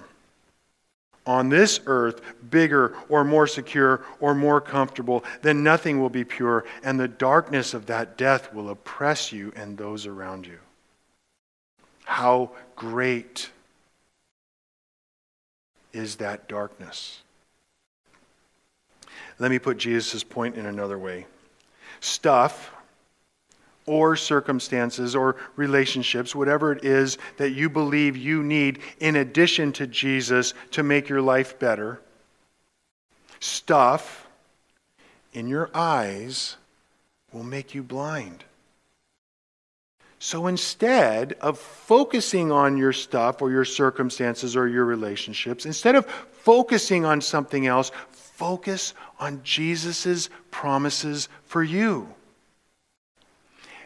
on 1.24 1.50
this 1.50 1.78
earth 1.86 2.20
bigger 2.50 2.96
or 3.08 3.22
more 3.22 3.46
secure 3.46 4.04
or 4.18 4.34
more 4.34 4.60
comfortable, 4.60 5.22
then 5.40 5.62
nothing 5.62 6.00
will 6.00 6.10
be 6.10 6.24
pure, 6.24 6.64
and 6.82 6.98
the 6.98 7.06
darkness 7.06 7.74
of 7.74 7.86
that 7.86 8.18
death 8.18 8.52
will 8.52 8.70
oppress 8.70 9.30
you 9.30 9.52
and 9.54 9.78
those 9.78 10.04
around 10.04 10.48
you. 10.48 10.58
How 12.02 12.50
great 12.74 13.50
is 15.92 16.16
that 16.16 16.48
darkness? 16.48 17.22
Let 19.38 19.52
me 19.52 19.60
put 19.60 19.76
Jesus' 19.76 20.24
point 20.24 20.56
in 20.56 20.66
another 20.66 20.98
way. 20.98 21.26
Stuff 22.00 22.73
or 23.86 24.16
circumstances 24.16 25.14
or 25.14 25.36
relationships, 25.56 26.34
whatever 26.34 26.72
it 26.72 26.84
is 26.84 27.18
that 27.36 27.50
you 27.50 27.68
believe 27.68 28.16
you 28.16 28.42
need 28.42 28.78
in 29.00 29.16
addition 29.16 29.72
to 29.72 29.86
Jesus 29.86 30.54
to 30.70 30.82
make 30.82 31.08
your 31.08 31.20
life 31.20 31.58
better, 31.58 32.00
stuff 33.40 34.26
in 35.32 35.48
your 35.48 35.70
eyes 35.74 36.56
will 37.32 37.42
make 37.42 37.74
you 37.74 37.82
blind. 37.82 38.44
So 40.18 40.46
instead 40.46 41.34
of 41.42 41.58
focusing 41.58 42.50
on 42.50 42.78
your 42.78 42.94
stuff 42.94 43.42
or 43.42 43.50
your 43.50 43.66
circumstances 43.66 44.56
or 44.56 44.66
your 44.66 44.86
relationships, 44.86 45.66
instead 45.66 45.96
of 45.96 46.06
focusing 46.06 47.04
on 47.04 47.20
something 47.20 47.66
else, 47.66 47.90
focus 48.10 48.94
on 49.20 49.42
Jesus' 49.44 50.30
promises 50.50 51.28
for 51.44 51.62
you 51.62 52.08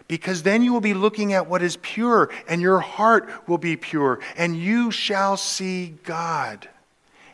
because 0.08 0.42
then 0.42 0.62
you 0.62 0.72
will 0.72 0.80
be 0.80 0.94
looking 0.94 1.34
at 1.34 1.46
what 1.46 1.62
is 1.62 1.76
pure, 1.76 2.30
and 2.48 2.60
your 2.60 2.80
heart 2.80 3.30
will 3.46 3.58
be 3.58 3.76
pure, 3.76 4.20
and 4.36 4.56
you 4.56 4.90
shall 4.90 5.36
see 5.36 5.94
God. 6.02 6.68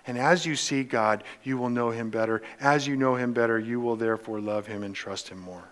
And 0.07 0.19
as 0.19 0.45
you 0.45 0.54
see 0.57 0.83
God, 0.83 1.25
you 1.43 1.57
will 1.57 1.71
know 1.71 1.90
him 1.90 2.11
better. 2.11 2.43
As 2.61 2.87
you 2.87 2.97
know 2.97 3.14
him 3.14 3.33
better, 3.33 3.59
you 3.59 3.81
will 3.81 3.97
therefore 3.97 4.40
love 4.40 4.66
him 4.66 4.83
and 4.83 4.95
trust 4.95 5.28
him 5.28 5.38
more. 5.38 5.64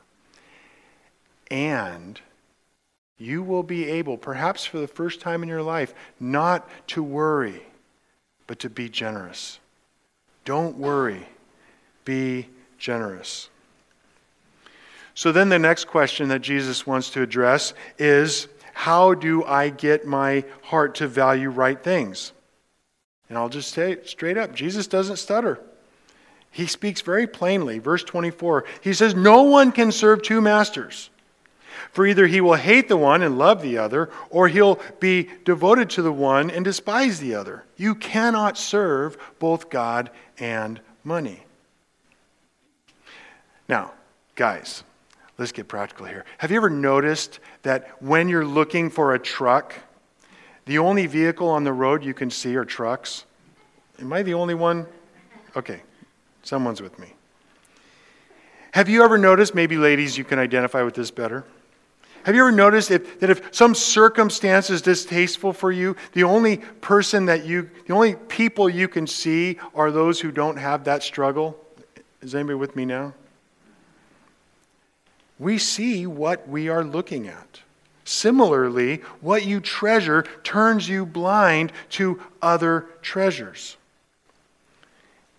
And 1.50 2.18
you 3.18 3.42
will 3.42 3.62
be 3.62 3.88
able, 3.88 4.16
perhaps 4.16 4.64
for 4.64 4.78
the 4.78 4.88
first 4.88 5.20
time 5.20 5.42
in 5.42 5.48
your 5.48 5.62
life, 5.62 5.94
not 6.18 6.68
to 6.88 7.02
worry, 7.02 7.62
but 8.46 8.58
to 8.60 8.70
be 8.70 8.88
generous. 8.88 9.58
Don't 10.44 10.78
worry, 10.78 11.28
be 12.04 12.48
generous. 12.78 13.48
So 15.14 15.32
then 15.32 15.48
the 15.48 15.58
next 15.58 15.86
question 15.86 16.28
that 16.28 16.40
Jesus 16.40 16.86
wants 16.86 17.10
to 17.10 17.22
address 17.22 17.74
is 17.98 18.48
how 18.72 19.14
do 19.14 19.44
I 19.44 19.68
get 19.68 20.06
my 20.06 20.44
heart 20.62 20.96
to 20.96 21.08
value 21.08 21.50
right 21.50 21.82
things? 21.82 22.32
And 23.28 23.36
I'll 23.38 23.48
just 23.48 23.72
say 23.72 23.92
it 23.92 24.08
straight 24.08 24.38
up 24.38 24.54
Jesus 24.54 24.86
doesn't 24.86 25.16
stutter. 25.16 25.60
He 26.50 26.66
speaks 26.66 27.00
very 27.00 27.26
plainly. 27.26 27.78
Verse 27.78 28.04
24, 28.04 28.64
he 28.82 28.92
says, 28.92 29.14
No 29.14 29.42
one 29.44 29.72
can 29.72 29.90
serve 29.90 30.22
two 30.22 30.42
masters. 30.42 31.08
For 31.92 32.06
either 32.06 32.26
he 32.26 32.40
will 32.40 32.54
hate 32.54 32.88
the 32.88 32.96
one 32.96 33.22
and 33.22 33.38
love 33.38 33.62
the 33.62 33.78
other, 33.78 34.10
or 34.30 34.48
he'll 34.48 34.78
be 35.00 35.28
devoted 35.44 35.90
to 35.90 36.02
the 36.02 36.12
one 36.12 36.50
and 36.50 36.64
despise 36.64 37.20
the 37.20 37.34
other. 37.34 37.64
You 37.76 37.94
cannot 37.94 38.58
serve 38.58 39.16
both 39.38 39.70
God 39.70 40.10
and 40.38 40.80
money. 41.02 41.44
Now, 43.68 43.92
guys, 44.34 44.84
let's 45.38 45.52
get 45.52 45.68
practical 45.68 46.06
here. 46.06 46.24
Have 46.38 46.50
you 46.50 46.56
ever 46.56 46.70
noticed 46.70 47.40
that 47.62 48.02
when 48.02 48.28
you're 48.28 48.44
looking 48.44 48.90
for 48.90 49.14
a 49.14 49.18
truck, 49.18 49.74
the 50.66 50.78
only 50.78 51.06
vehicle 51.06 51.48
on 51.48 51.64
the 51.64 51.72
road 51.72 52.04
you 52.04 52.14
can 52.14 52.30
see 52.30 52.56
are 52.56 52.64
trucks? 52.64 53.24
Am 54.00 54.12
I 54.12 54.22
the 54.22 54.34
only 54.34 54.54
one? 54.54 54.86
Okay, 55.56 55.82
someone's 56.42 56.80
with 56.80 56.98
me. 56.98 57.14
Have 58.72 58.88
you 58.88 59.04
ever 59.04 59.18
noticed, 59.18 59.54
maybe 59.54 59.76
ladies, 59.76 60.16
you 60.16 60.24
can 60.24 60.38
identify 60.38 60.82
with 60.82 60.94
this 60.94 61.10
better? 61.10 61.44
Have 62.24 62.34
you 62.34 62.42
ever 62.42 62.52
noticed 62.52 62.90
if, 62.90 63.20
that 63.20 63.30
if 63.30 63.54
some 63.54 63.74
circumstance 63.74 64.70
is 64.70 64.80
distasteful 64.80 65.52
for 65.52 65.72
you, 65.72 65.96
the 66.12 66.24
only 66.24 66.58
person 66.80 67.26
that 67.26 67.44
you, 67.44 67.68
the 67.86 67.92
only 67.92 68.14
people 68.14 68.68
you 68.68 68.88
can 68.88 69.06
see 69.06 69.58
are 69.74 69.90
those 69.90 70.20
who 70.20 70.30
don't 70.30 70.56
have 70.56 70.84
that 70.84 71.02
struggle? 71.02 71.58
Is 72.20 72.34
anybody 72.34 72.54
with 72.54 72.76
me 72.76 72.84
now? 72.84 73.12
We 75.42 75.58
see 75.58 76.06
what 76.06 76.48
we 76.48 76.68
are 76.68 76.84
looking 76.84 77.26
at. 77.26 77.60
Similarly, 78.04 78.98
what 79.20 79.44
you 79.44 79.60
treasure 79.60 80.24
turns 80.44 80.88
you 80.88 81.04
blind 81.04 81.72
to 81.90 82.20
other 82.40 82.86
treasures. 83.02 83.76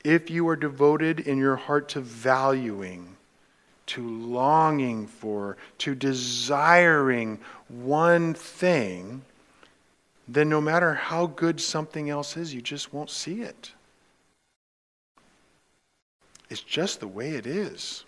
If 0.03 0.29
you 0.29 0.47
are 0.49 0.57
devoted 0.57 1.21
in 1.21 1.37
your 1.37 1.55
heart 1.55 1.89
to 1.89 2.01
valuing, 2.01 3.15
to 3.87 4.05
longing 4.05 5.07
for, 5.07 5.55
to 5.79 5.95
desiring 5.95 7.39
one 7.69 8.33
thing, 8.33 9.21
then 10.27 10.49
no 10.49 10.59
matter 10.59 10.93
how 10.93 11.27
good 11.27 11.61
something 11.61 12.09
else 12.09 12.35
is, 12.35 12.53
you 12.53 12.61
just 12.61 12.93
won't 12.93 13.09
see 13.09 13.41
it. 13.41 13.71
It's 16.49 16.61
just 16.61 16.99
the 16.99 17.07
way 17.07 17.31
it 17.31 17.45
is. 17.45 18.03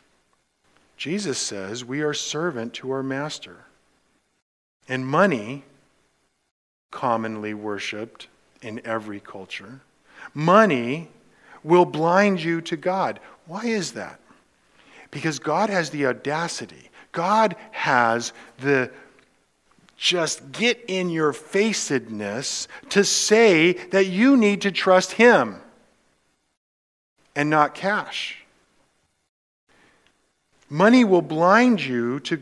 Jesus 0.97 1.37
says 1.37 1.83
we 1.83 2.01
are 2.01 2.13
servant 2.13 2.73
to 2.75 2.91
our 2.91 3.03
master. 3.03 3.65
And 4.87 5.05
money, 5.05 5.63
commonly 6.91 7.53
worshiped 7.53 8.27
in 8.61 8.81
every 8.85 9.19
culture, 9.19 9.81
money 10.33 11.09
will 11.63 11.85
blind 11.85 12.43
you 12.43 12.61
to 12.61 12.77
God. 12.77 13.19
Why 13.47 13.65
is 13.65 13.93
that? 13.93 14.19
Because 15.11 15.39
God 15.39 15.69
has 15.69 15.89
the 15.89 16.05
audacity, 16.05 16.89
God 17.11 17.55
has 17.71 18.33
the 18.59 18.91
just 19.97 20.51
get 20.51 20.83
in 20.87 21.09
your 21.09 21.31
facedness 21.31 22.67
to 22.89 23.03
say 23.03 23.73
that 23.91 24.07
you 24.07 24.35
need 24.35 24.61
to 24.61 24.71
trust 24.71 25.13
Him 25.13 25.61
and 27.35 27.49
not 27.49 27.75
cash. 27.75 28.44
Money 30.69 31.03
will 31.03 31.22
blind 31.22 31.84
you 31.84 32.19
to 32.22 32.41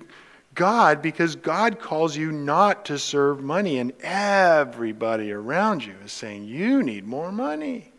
God 0.56 1.02
because 1.02 1.36
God 1.36 1.80
calls 1.80 2.16
you 2.16 2.32
not 2.32 2.86
to 2.86 2.98
serve 3.00 3.42
money, 3.42 3.80
and 3.80 3.92
everybody 4.02 5.32
around 5.32 5.84
you 5.84 5.96
is 6.06 6.12
saying, 6.12 6.46
You 6.46 6.84
need 6.84 7.06
more 7.06 7.32
money. 7.32 7.92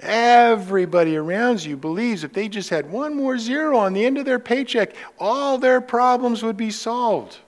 Everybody 0.00 1.16
around 1.16 1.64
you 1.64 1.76
believes 1.76 2.24
if 2.24 2.32
they 2.32 2.48
just 2.48 2.68
had 2.68 2.90
one 2.90 3.14
more 3.14 3.38
zero 3.38 3.78
on 3.78 3.92
the 3.92 4.04
end 4.04 4.18
of 4.18 4.24
their 4.24 4.40
paycheck, 4.40 4.94
all 5.18 5.56
their 5.56 5.80
problems 5.80 6.42
would 6.42 6.56
be 6.56 6.70
solved. 6.70 7.38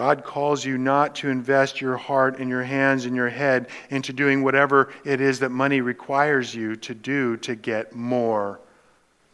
God 0.00 0.24
calls 0.24 0.64
you 0.64 0.78
not 0.78 1.16
to 1.16 1.28
invest 1.28 1.82
your 1.82 1.98
heart 1.98 2.38
and 2.38 2.48
your 2.48 2.62
hands 2.62 3.04
and 3.04 3.14
your 3.14 3.28
head 3.28 3.68
into 3.90 4.14
doing 4.14 4.42
whatever 4.42 4.90
it 5.04 5.20
is 5.20 5.40
that 5.40 5.50
money 5.50 5.82
requires 5.82 6.54
you 6.54 6.74
to 6.76 6.94
do 6.94 7.36
to 7.36 7.54
get 7.54 7.94
more 7.94 8.60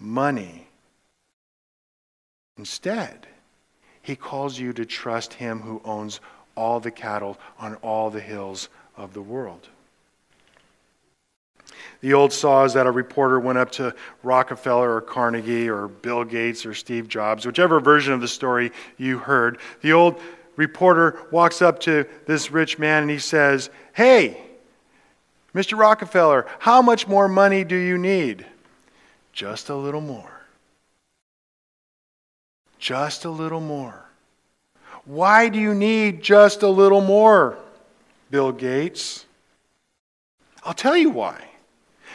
money. 0.00 0.66
Instead, 2.58 3.28
He 4.02 4.16
calls 4.16 4.58
you 4.58 4.72
to 4.72 4.84
trust 4.84 5.34
Him 5.34 5.60
who 5.60 5.80
owns 5.84 6.18
all 6.56 6.80
the 6.80 6.90
cattle 6.90 7.38
on 7.60 7.76
all 7.76 8.10
the 8.10 8.18
hills 8.18 8.68
of 8.96 9.14
the 9.14 9.22
world. 9.22 9.68
The 12.00 12.14
old 12.14 12.32
saw 12.32 12.64
is 12.64 12.74
that 12.74 12.86
a 12.86 12.90
reporter 12.90 13.40
went 13.40 13.58
up 13.58 13.70
to 13.72 13.94
Rockefeller 14.22 14.96
or 14.96 15.00
Carnegie 15.00 15.68
or 15.68 15.88
Bill 15.88 16.24
Gates 16.24 16.66
or 16.66 16.74
Steve 16.74 17.08
Jobs, 17.08 17.46
whichever 17.46 17.80
version 17.80 18.12
of 18.12 18.20
the 18.20 18.28
story 18.28 18.72
you 18.96 19.18
heard. 19.18 19.58
The 19.80 19.92
old 19.92 20.20
reporter 20.56 21.18
walks 21.30 21.62
up 21.62 21.80
to 21.80 22.06
this 22.26 22.50
rich 22.50 22.78
man 22.78 23.02
and 23.02 23.10
he 23.10 23.18
says, 23.18 23.70
Hey, 23.92 24.40
Mr. 25.54 25.78
Rockefeller, 25.78 26.46
how 26.58 26.82
much 26.82 27.08
more 27.08 27.28
money 27.28 27.64
do 27.64 27.76
you 27.76 27.96
need? 27.96 28.44
Just 29.32 29.68
a 29.68 29.74
little 29.74 30.00
more. 30.00 30.32
Just 32.78 33.24
a 33.24 33.30
little 33.30 33.60
more. 33.60 34.04
Why 35.06 35.48
do 35.48 35.58
you 35.58 35.74
need 35.74 36.22
just 36.22 36.62
a 36.62 36.68
little 36.68 37.00
more, 37.00 37.56
Bill 38.30 38.52
Gates? 38.52 39.24
I'll 40.64 40.74
tell 40.74 40.96
you 40.96 41.10
why. 41.10 41.42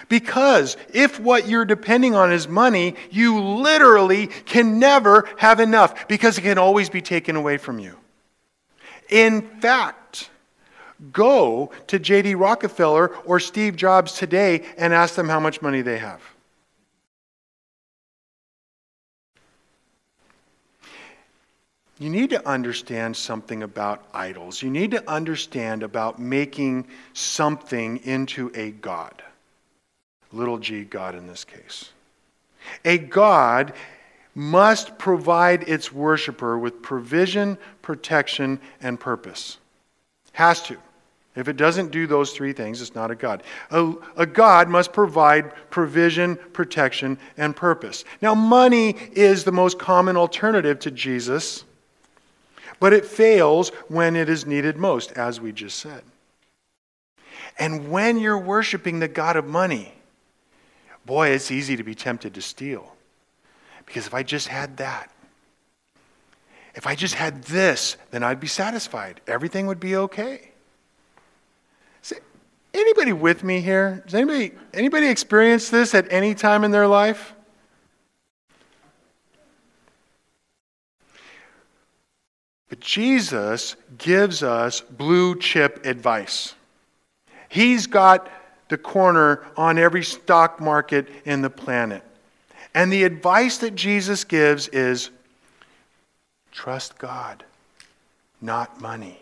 Because 0.10 0.78
if 0.94 1.20
what 1.20 1.48
you're 1.48 1.66
depending 1.66 2.16
on 2.16 2.32
is 2.34 2.48
money, 2.48 2.96
you 3.10 3.40
literally 3.40 4.28
can 4.28 4.78
never 4.78 5.28
have 5.38 5.60
enough 5.60 6.08
because 6.08 6.38
it 6.38 6.42
can 6.42 6.58
always 6.58 6.90
be 6.90 7.02
taken 7.02 7.36
away 7.36 7.58
from 7.58 7.80
you. 7.80 7.96
In 9.12 9.41
fact, 9.60 10.30
go 11.12 11.72
to 11.88 12.00
J.D. 12.00 12.36
Rockefeller 12.36 13.15
or 13.25 13.39
Steve 13.39 13.75
Jobs 13.75 14.13
today 14.13 14.65
and 14.77 14.94
ask 14.94 15.15
them 15.15 15.30
how 15.30 15.39
much 15.39 15.62
money 15.62 15.82
they 15.82 16.00
have. 16.00 16.22
You 22.00 22.10
need 22.10 22.32
to 22.32 22.48
understand 22.48 23.15
something 23.15 23.62
about 23.62 24.08
idols. 24.12 24.63
You 24.63 24.72
need 24.72 24.89
to 24.89 25.08
understand 25.08 25.84
about 25.84 26.18
making 26.18 26.88
something 27.13 27.98
into 27.98 28.51
a 28.55 28.72
God. 28.72 29.22
Little 30.31 30.57
g 30.57 30.83
God 30.83 31.14
in 31.14 31.27
this 31.27 31.44
case. 31.44 31.92
A 32.86 32.98
God 32.98 33.74
must 34.33 34.98
provide 34.98 35.67
its 35.67 35.91
worshiper 35.91 36.57
with 36.57 36.81
provision, 36.81 37.57
protection, 37.81 38.59
and 38.81 39.00
purpose. 39.00 39.57
Has 40.33 40.61
to. 40.63 40.77
If 41.35 41.48
it 41.48 41.55
doesn't 41.55 41.91
do 41.91 42.07
those 42.07 42.31
three 42.31 42.51
things, 42.51 42.81
it's 42.81 42.96
not 42.96 43.09
a 43.09 43.15
God. 43.15 43.44
A, 43.70 43.94
a, 44.17 44.25
God 44.25 44.67
must 44.67 44.91
provide 44.91 45.53
provision, 45.70 46.35
protection, 46.51 47.17
and 47.37 47.55
purpose. 47.55 48.03
Now, 48.22 48.35
money 48.35 48.98
is 49.13 49.46
the 49.46 49.51
most 49.51 49.79
common 49.79 50.17
alternative 50.17 50.79
to 50.79 50.91
Jesus, 50.91 51.63
but 52.81 52.91
it 52.91 53.05
fails 53.05 53.70
when 53.87 54.17
it 54.17 54.27
is 54.27 54.46
needed 54.46 54.75
most, 54.75 55.13
as 55.13 55.39
we 55.39 55.53
just 55.53 55.79
said. 55.79 56.03
And 57.57 57.89
when 57.89 58.20
you're 58.20 58.37
worshiping 58.37 59.00
the 59.00 59.07
God 59.07 59.37
of 59.37 59.46
money, 59.46 59.94
boy, 61.05 61.29
it's 61.29 61.50
easy 61.50 61.77
to 61.77 61.83
be 61.83 61.96
tempted 61.96 62.33
to 62.33 62.41
steal. 62.41 62.94
Because 63.92 64.08
if 64.08 64.14
I 64.14 64.24
just 64.24 64.48
had 64.48 64.77
that, 64.77 65.12
if 66.75 66.88
I 66.88 66.96
just 66.96 67.14
had 67.16 67.44
this, 67.44 67.98
then 68.12 68.24
I'd 68.24 68.40
be 68.40 68.48
satisfied. 68.48 69.20
Everything 69.27 69.68
would 69.68 69.82
be 69.82 69.98
okay. 69.98 70.51
See, 72.01 72.16
anybody 72.74 73.12
with 73.12 73.44
me 73.44 73.60
here? 73.60 74.01
Does 74.06 74.16
anybody, 74.16 74.54
anybody 74.74 75.08
experience 75.08 75.70
this 75.70 75.94
at 75.94 76.10
any 76.10 76.34
time 76.34 76.64
in 76.64 76.72
their 76.72 76.88
life? 76.88 77.34
But 82.70 82.80
Jesus 82.80 83.75
gives 83.98 84.42
us 84.42 84.80
blue 84.80 85.38
chip 85.38 85.86
advice. 85.86 86.56
He's 87.50 87.88
got 87.88 88.30
the 88.70 88.77
corner 88.77 89.46
on 89.58 89.77
every 89.77 90.06
stock 90.06 90.62
market 90.62 91.10
in 91.25 91.42
the 91.42 91.50
planet. 91.50 92.06
And 92.74 92.92
the 92.92 93.03
advice 93.03 93.57
that 93.57 93.75
Jesus 93.75 94.24
gives 94.24 94.68
is 94.70 95.10
trust 96.51 96.98
God, 96.98 97.44
not 98.42 98.79
money. 98.79 99.20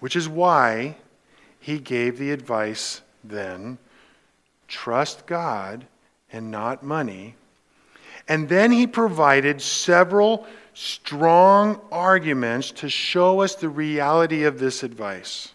Which 0.00 0.16
is 0.16 0.28
why 0.28 0.96
he 1.60 1.78
gave 1.78 2.18
the 2.18 2.30
advice 2.30 3.00
then 3.22 3.78
trust 4.68 5.26
God 5.26 5.86
and 6.32 6.50
not 6.50 6.82
money. 6.82 7.36
And 8.28 8.48
then 8.48 8.72
he 8.72 8.86
provided 8.86 9.60
several 9.60 10.46
strong 10.74 11.80
arguments 11.92 12.70
to 12.72 12.88
show 12.88 13.40
us 13.40 13.54
the 13.54 13.68
reality 13.68 14.44
of 14.44 14.58
this 14.58 14.82
advice. 14.82 15.52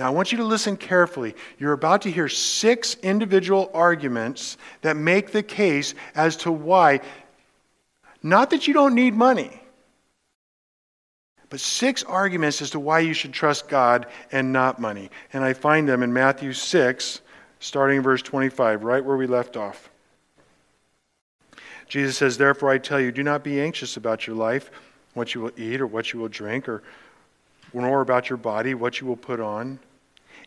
Now, 0.00 0.06
I 0.06 0.10
want 0.10 0.32
you 0.32 0.38
to 0.38 0.44
listen 0.44 0.78
carefully. 0.78 1.34
You're 1.58 1.74
about 1.74 2.00
to 2.02 2.10
hear 2.10 2.26
six 2.26 2.96
individual 3.02 3.70
arguments 3.74 4.56
that 4.80 4.96
make 4.96 5.30
the 5.30 5.42
case 5.42 5.94
as 6.14 6.36
to 6.36 6.50
why, 6.50 7.00
not 8.22 8.48
that 8.48 8.66
you 8.66 8.72
don't 8.72 8.94
need 8.94 9.12
money, 9.12 9.60
but 11.50 11.60
six 11.60 12.02
arguments 12.02 12.62
as 12.62 12.70
to 12.70 12.80
why 12.80 13.00
you 13.00 13.12
should 13.12 13.34
trust 13.34 13.68
God 13.68 14.06
and 14.32 14.54
not 14.54 14.80
money. 14.80 15.10
And 15.34 15.44
I 15.44 15.52
find 15.52 15.86
them 15.86 16.02
in 16.02 16.14
Matthew 16.14 16.54
6, 16.54 17.20
starting 17.58 17.98
in 17.98 18.02
verse 18.02 18.22
25, 18.22 18.82
right 18.82 19.04
where 19.04 19.18
we 19.18 19.26
left 19.26 19.58
off. 19.58 19.90
Jesus 21.88 22.16
says, 22.16 22.38
Therefore 22.38 22.70
I 22.70 22.78
tell 22.78 23.00
you, 23.00 23.12
do 23.12 23.22
not 23.22 23.44
be 23.44 23.60
anxious 23.60 23.98
about 23.98 24.26
your 24.26 24.36
life, 24.36 24.70
what 25.12 25.34
you 25.34 25.42
will 25.42 25.52
eat 25.58 25.78
or 25.78 25.86
what 25.86 26.14
you 26.14 26.20
will 26.20 26.28
drink, 26.28 26.70
or 26.70 26.82
nor 27.74 28.00
about 28.00 28.30
your 28.30 28.38
body, 28.38 28.72
what 28.72 29.02
you 29.02 29.06
will 29.06 29.14
put 29.14 29.40
on. 29.40 29.78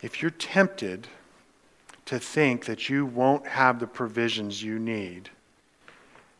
If 0.00 0.22
you're 0.22 0.30
tempted 0.30 1.08
to 2.06 2.18
think 2.18 2.66
that 2.66 2.88
you 2.88 3.04
won't 3.04 3.46
have 3.46 3.80
the 3.80 3.86
provisions 3.86 4.62
you 4.62 4.78
need, 4.78 5.30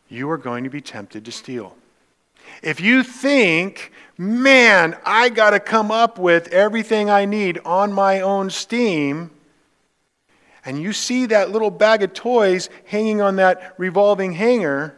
you 0.07 0.29
are 0.29 0.37
going 0.37 0.63
to 0.63 0.69
be 0.69 0.81
tempted 0.81 1.25
to 1.25 1.31
steal. 1.31 1.75
If 2.63 2.81
you 2.81 3.03
think, 3.03 3.91
man, 4.17 4.97
I 5.05 5.29
got 5.29 5.51
to 5.51 5.59
come 5.59 5.91
up 5.91 6.17
with 6.17 6.47
everything 6.47 7.09
I 7.09 7.25
need 7.25 7.59
on 7.65 7.93
my 7.93 8.21
own 8.21 8.49
steam, 8.49 9.31
and 10.65 10.81
you 10.81 10.93
see 10.93 11.27
that 11.27 11.51
little 11.51 11.69
bag 11.69 12.01
of 12.01 12.13
toys 12.13 12.69
hanging 12.85 13.21
on 13.21 13.35
that 13.35 13.75
revolving 13.77 14.33
hanger, 14.33 14.97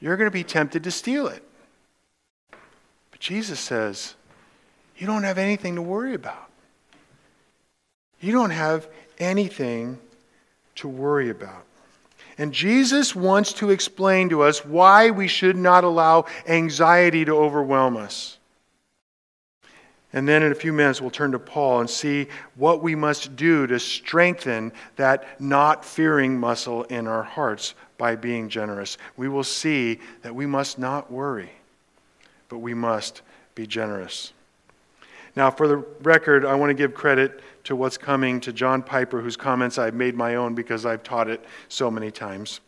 you're 0.00 0.16
going 0.16 0.26
to 0.26 0.32
be 0.32 0.44
tempted 0.44 0.84
to 0.84 0.90
steal 0.90 1.26
it. 1.26 1.42
But 3.10 3.20
Jesus 3.20 3.60
says, 3.60 4.14
you 4.96 5.06
don't 5.06 5.24
have 5.24 5.38
anything 5.38 5.74
to 5.74 5.82
worry 5.82 6.14
about. 6.14 6.45
You 8.20 8.32
don't 8.32 8.50
have 8.50 8.88
anything 9.18 9.98
to 10.76 10.88
worry 10.88 11.30
about. 11.30 11.64
And 12.38 12.52
Jesus 12.52 13.14
wants 13.14 13.54
to 13.54 13.70
explain 13.70 14.28
to 14.28 14.42
us 14.42 14.64
why 14.64 15.10
we 15.10 15.26
should 15.26 15.56
not 15.56 15.84
allow 15.84 16.26
anxiety 16.46 17.24
to 17.24 17.36
overwhelm 17.36 17.96
us. 17.96 18.36
And 20.12 20.26
then 20.26 20.42
in 20.42 20.52
a 20.52 20.54
few 20.54 20.72
minutes, 20.72 21.00
we'll 21.00 21.10
turn 21.10 21.32
to 21.32 21.38
Paul 21.38 21.80
and 21.80 21.90
see 21.90 22.28
what 22.54 22.82
we 22.82 22.94
must 22.94 23.36
do 23.36 23.66
to 23.66 23.78
strengthen 23.78 24.72
that 24.96 25.40
not 25.40 25.84
fearing 25.84 26.38
muscle 26.38 26.84
in 26.84 27.06
our 27.06 27.22
hearts 27.22 27.74
by 27.98 28.16
being 28.16 28.48
generous. 28.48 28.98
We 29.16 29.28
will 29.28 29.44
see 29.44 30.00
that 30.22 30.34
we 30.34 30.46
must 30.46 30.78
not 30.78 31.10
worry, 31.10 31.50
but 32.48 32.58
we 32.58 32.72
must 32.72 33.22
be 33.54 33.66
generous. 33.66 34.32
Now, 35.34 35.50
for 35.50 35.68
the 35.68 35.76
record, 36.02 36.46
I 36.46 36.54
want 36.54 36.70
to 36.70 36.74
give 36.74 36.94
credit 36.94 37.42
to 37.66 37.74
what's 37.74 37.98
coming 37.98 38.40
to 38.40 38.52
John 38.52 38.80
Piper, 38.80 39.20
whose 39.20 39.36
comments 39.36 39.76
I've 39.76 39.94
made 39.94 40.14
my 40.14 40.36
own 40.36 40.54
because 40.54 40.86
I've 40.86 41.02
taught 41.02 41.28
it 41.28 41.44
so 41.68 41.90
many 41.90 42.12
times. 42.12 42.60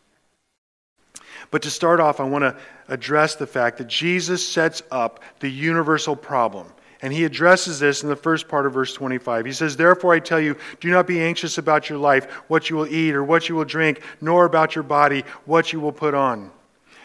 But 1.53 1.63
to 1.63 1.71
start 1.71 2.01
off, 2.01 2.19
I 2.19 2.25
want 2.25 2.43
to 2.43 2.57
address 2.89 3.37
the 3.37 3.47
fact 3.47 3.79
that 3.79 3.87
Jesus 3.87 4.47
sets 4.47 4.83
up 4.91 5.23
the 5.39 5.49
universal 5.49 6.17
problem. 6.17 6.67
And 7.01 7.13
he 7.13 7.25
addresses 7.25 7.79
this 7.79 8.03
in 8.03 8.09
the 8.09 8.17
first 8.17 8.49
part 8.49 8.67
of 8.67 8.73
verse 8.73 8.93
25. 8.93 9.47
He 9.47 9.53
says, 9.53 9.77
Therefore 9.77 10.15
I 10.15 10.19
tell 10.19 10.41
you, 10.41 10.57
do 10.81 10.91
not 10.91 11.07
be 11.07 11.21
anxious 11.21 11.57
about 11.57 11.89
your 11.89 11.99
life, 11.99 12.25
what 12.49 12.69
you 12.69 12.75
will 12.75 12.93
eat 12.93 13.15
or 13.15 13.23
what 13.23 13.49
you 13.49 13.55
will 13.55 13.65
drink, 13.65 14.03
nor 14.21 14.47
about 14.47 14.75
your 14.75 14.83
body, 14.83 15.23
what 15.45 15.73
you 15.73 15.79
will 15.79 15.93
put 15.93 16.15
on. 16.15 16.51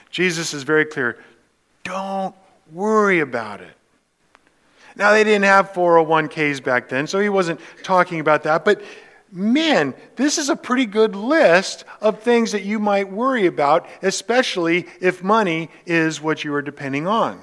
Jesus 0.10 0.51
is 0.56 0.63
very 0.63 0.86
clear. 0.86 1.19
Don't 1.84 2.36
worry 2.71 3.19
about 3.19 3.62
it. 3.62 3.75
Now, 4.95 5.12
they 5.12 5.23
didn't 5.23 5.45
have 5.45 5.73
401ks 5.73 6.63
back 6.63 6.89
then, 6.89 7.08
so 7.08 7.19
he 7.19 7.29
wasn't 7.29 7.60
talking 7.84 8.19
about 8.19 8.43
that. 8.43 8.63
But 8.63 8.82
man, 9.32 9.95
this 10.15 10.38
is 10.38 10.49
a 10.49 10.56
pretty 10.56 10.86
good 10.86 11.15
list 11.15 11.86
of 11.99 12.21
things 12.21 12.51
that 12.51 12.63
you 12.63 12.79
might 12.79 13.12
worry 13.12 13.47
about, 13.47 13.88
especially 14.01 14.88
if 15.01 15.23
money 15.23 15.69
is 15.86 16.21
what 16.21 16.43
you 16.43 16.53
are 16.53 16.62
depending 16.62 17.08
on. 17.08 17.41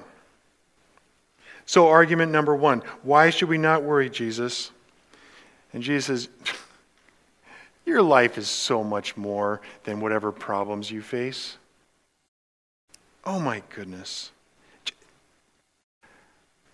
So, 1.67 1.89
argument 1.89 2.33
number 2.33 2.55
one 2.55 2.83
why 3.03 3.31
should 3.31 3.49
we 3.49 3.59
not 3.59 3.83
worry, 3.83 4.11
Jesus? 4.11 4.71
And 5.73 5.83
Jesus 5.83 6.07
says, 6.07 6.29
Your 7.87 8.03
life 8.03 8.39
is 8.39 8.49
so 8.49 8.85
much 8.85 9.17
more 9.17 9.61
than 9.85 10.01
whatever 10.01 10.33
problems 10.33 10.91
you 10.91 11.03
face. 11.03 11.57
Oh 13.25 13.39
my 13.39 13.63
goodness. 13.75 14.31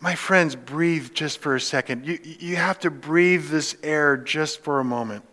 My 0.00 0.14
friends, 0.14 0.54
breathe 0.54 1.14
just 1.14 1.38
for 1.38 1.54
a 1.54 1.60
second. 1.60 2.06
You, 2.06 2.18
you 2.22 2.56
have 2.56 2.78
to 2.80 2.90
breathe 2.90 3.48
this 3.48 3.76
air 3.82 4.16
just 4.16 4.60
for 4.60 4.78
a 4.80 4.84
moment. 4.84 5.24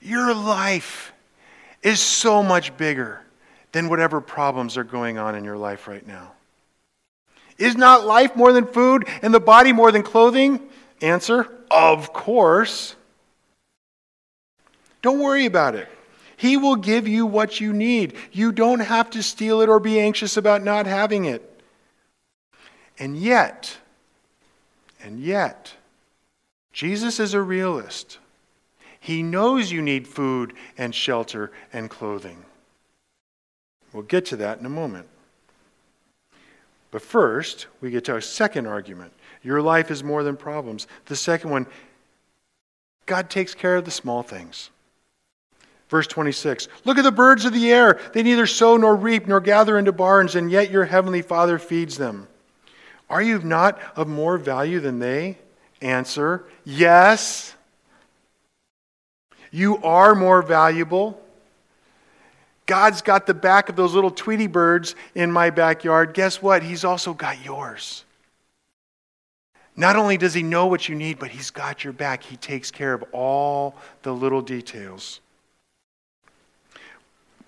Your 0.00 0.34
life 0.34 1.12
is 1.82 2.00
so 2.00 2.42
much 2.42 2.76
bigger 2.76 3.20
than 3.72 3.88
whatever 3.88 4.20
problems 4.20 4.76
are 4.76 4.84
going 4.84 5.18
on 5.18 5.34
in 5.34 5.44
your 5.44 5.56
life 5.56 5.86
right 5.86 6.06
now. 6.06 6.32
Is 7.58 7.76
not 7.76 8.06
life 8.06 8.34
more 8.34 8.52
than 8.52 8.66
food 8.66 9.06
and 9.22 9.32
the 9.32 9.40
body 9.40 9.72
more 9.72 9.92
than 9.92 10.02
clothing? 10.02 10.60
Answer 11.00 11.46
Of 11.70 12.12
course. 12.12 12.96
Don't 15.02 15.20
worry 15.20 15.46
about 15.46 15.74
it. 15.74 15.88
He 16.36 16.56
will 16.56 16.76
give 16.76 17.06
you 17.06 17.26
what 17.26 17.60
you 17.60 17.72
need. 17.72 18.14
You 18.32 18.50
don't 18.50 18.80
have 18.80 19.10
to 19.10 19.22
steal 19.22 19.60
it 19.60 19.68
or 19.68 19.78
be 19.78 20.00
anxious 20.00 20.36
about 20.36 20.62
not 20.64 20.86
having 20.86 21.26
it. 21.26 21.49
And 23.00 23.16
yet, 23.16 23.78
and 25.02 25.18
yet, 25.18 25.72
Jesus 26.70 27.18
is 27.18 27.32
a 27.32 27.40
realist. 27.40 28.18
He 29.00 29.22
knows 29.22 29.72
you 29.72 29.80
need 29.80 30.06
food 30.06 30.52
and 30.76 30.94
shelter 30.94 31.50
and 31.72 31.88
clothing. 31.88 32.44
We'll 33.94 34.02
get 34.02 34.26
to 34.26 34.36
that 34.36 34.60
in 34.60 34.66
a 34.66 34.70
moment. 34.70 35.08
But 36.90 37.00
first, 37.00 37.68
we 37.80 37.90
get 37.90 38.04
to 38.04 38.12
our 38.12 38.20
second 38.20 38.66
argument. 38.66 39.14
Your 39.42 39.62
life 39.62 39.90
is 39.90 40.04
more 40.04 40.22
than 40.22 40.36
problems. 40.36 40.86
The 41.06 41.16
second 41.16 41.50
one, 41.50 41.66
God 43.06 43.30
takes 43.30 43.54
care 43.54 43.76
of 43.76 43.86
the 43.86 43.90
small 43.90 44.22
things. 44.22 44.68
Verse 45.88 46.06
26 46.06 46.68
Look 46.84 46.98
at 46.98 47.04
the 47.04 47.10
birds 47.10 47.46
of 47.46 47.54
the 47.54 47.72
air. 47.72 47.98
They 48.12 48.22
neither 48.22 48.46
sow 48.46 48.76
nor 48.76 48.94
reap 48.94 49.26
nor 49.26 49.40
gather 49.40 49.78
into 49.78 49.92
barns, 49.92 50.34
and 50.34 50.50
yet 50.50 50.70
your 50.70 50.84
heavenly 50.84 51.22
Father 51.22 51.58
feeds 51.58 51.96
them. 51.96 52.28
Are 53.10 53.20
you 53.20 53.40
not 53.40 53.78
of 53.96 54.06
more 54.08 54.38
value 54.38 54.80
than 54.80 55.00
they? 55.00 55.36
Answer 55.82 56.44
Yes. 56.64 57.54
You 59.50 59.78
are 59.78 60.14
more 60.14 60.42
valuable. 60.42 61.20
God's 62.66 63.02
got 63.02 63.26
the 63.26 63.34
back 63.34 63.68
of 63.68 63.74
those 63.74 63.94
little 63.94 64.12
Tweety 64.12 64.46
birds 64.46 64.94
in 65.16 65.32
my 65.32 65.50
backyard. 65.50 66.14
Guess 66.14 66.40
what? 66.40 66.62
He's 66.62 66.84
also 66.84 67.12
got 67.12 67.44
yours. 67.44 68.04
Not 69.74 69.96
only 69.96 70.16
does 70.16 70.34
He 70.34 70.44
know 70.44 70.66
what 70.66 70.88
you 70.88 70.94
need, 70.94 71.18
but 71.18 71.30
He's 71.30 71.50
got 71.50 71.82
your 71.82 71.92
back. 71.92 72.22
He 72.22 72.36
takes 72.36 72.70
care 72.70 72.94
of 72.94 73.02
all 73.10 73.74
the 74.02 74.12
little 74.12 74.40
details. 74.40 75.20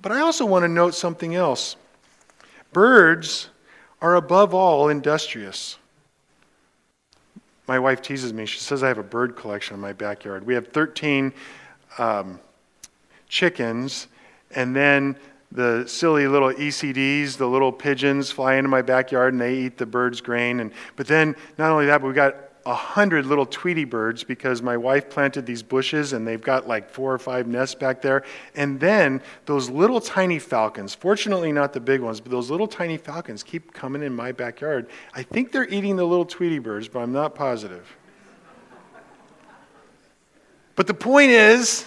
But 0.00 0.10
I 0.10 0.18
also 0.22 0.44
want 0.44 0.64
to 0.64 0.68
note 0.68 0.96
something 0.96 1.36
else. 1.36 1.76
Birds 2.72 3.48
are 4.02 4.16
above 4.16 4.52
all 4.52 4.88
industrious. 4.88 5.78
My 7.68 7.78
wife 7.78 8.02
teases 8.02 8.32
me. 8.32 8.44
She 8.44 8.58
says 8.58 8.82
I 8.82 8.88
have 8.88 8.98
a 8.98 9.04
bird 9.04 9.36
collection 9.36 9.74
in 9.74 9.80
my 9.80 9.92
backyard. 9.92 10.44
We 10.44 10.54
have 10.54 10.68
13 10.68 11.32
um, 11.98 12.40
chickens, 13.28 14.08
and 14.56 14.74
then 14.74 15.16
the 15.52 15.84
silly 15.86 16.26
little 16.26 16.50
ECDs, 16.52 17.36
the 17.36 17.46
little 17.46 17.70
pigeons, 17.70 18.32
fly 18.32 18.54
into 18.54 18.68
my 18.68 18.82
backyard 18.82 19.34
and 19.34 19.40
they 19.40 19.54
eat 19.54 19.78
the 19.78 19.86
birds' 19.86 20.20
grain. 20.20 20.60
And, 20.60 20.72
but 20.96 21.06
then, 21.06 21.36
not 21.56 21.70
only 21.70 21.86
that, 21.86 22.00
but 22.00 22.08
we've 22.08 22.16
got 22.16 22.34
a 22.64 22.74
hundred 22.74 23.26
little 23.26 23.46
Tweety 23.46 23.84
birds 23.84 24.24
because 24.24 24.62
my 24.62 24.76
wife 24.76 25.10
planted 25.10 25.46
these 25.46 25.62
bushes 25.62 26.12
and 26.12 26.26
they've 26.26 26.40
got 26.40 26.68
like 26.68 26.90
four 26.90 27.12
or 27.12 27.18
five 27.18 27.46
nests 27.46 27.74
back 27.74 28.02
there. 28.02 28.24
And 28.54 28.78
then 28.78 29.20
those 29.46 29.68
little 29.68 30.00
tiny 30.00 30.38
falcons, 30.38 30.94
fortunately 30.94 31.52
not 31.52 31.72
the 31.72 31.80
big 31.80 32.00
ones, 32.00 32.20
but 32.20 32.30
those 32.30 32.50
little 32.50 32.68
tiny 32.68 32.96
falcons 32.96 33.42
keep 33.42 33.72
coming 33.72 34.02
in 34.02 34.14
my 34.14 34.32
backyard. 34.32 34.88
I 35.14 35.22
think 35.22 35.52
they're 35.52 35.68
eating 35.68 35.96
the 35.96 36.04
little 36.04 36.24
Tweety 36.24 36.58
birds, 36.58 36.88
but 36.88 37.00
I'm 37.00 37.12
not 37.12 37.34
positive. 37.34 37.96
But 40.74 40.86
the 40.86 40.94
point 40.94 41.30
is, 41.30 41.86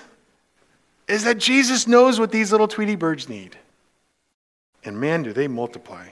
is 1.07 1.23
that 1.23 1.37
Jesus 1.37 1.87
knows 1.87 2.19
what 2.19 2.31
these 2.31 2.51
little 2.51 2.67
Tweety 2.67 2.95
birds 2.95 3.29
need. 3.29 3.57
And 4.83 4.99
man, 4.99 5.23
do 5.23 5.33
they 5.33 5.47
multiply. 5.47 6.09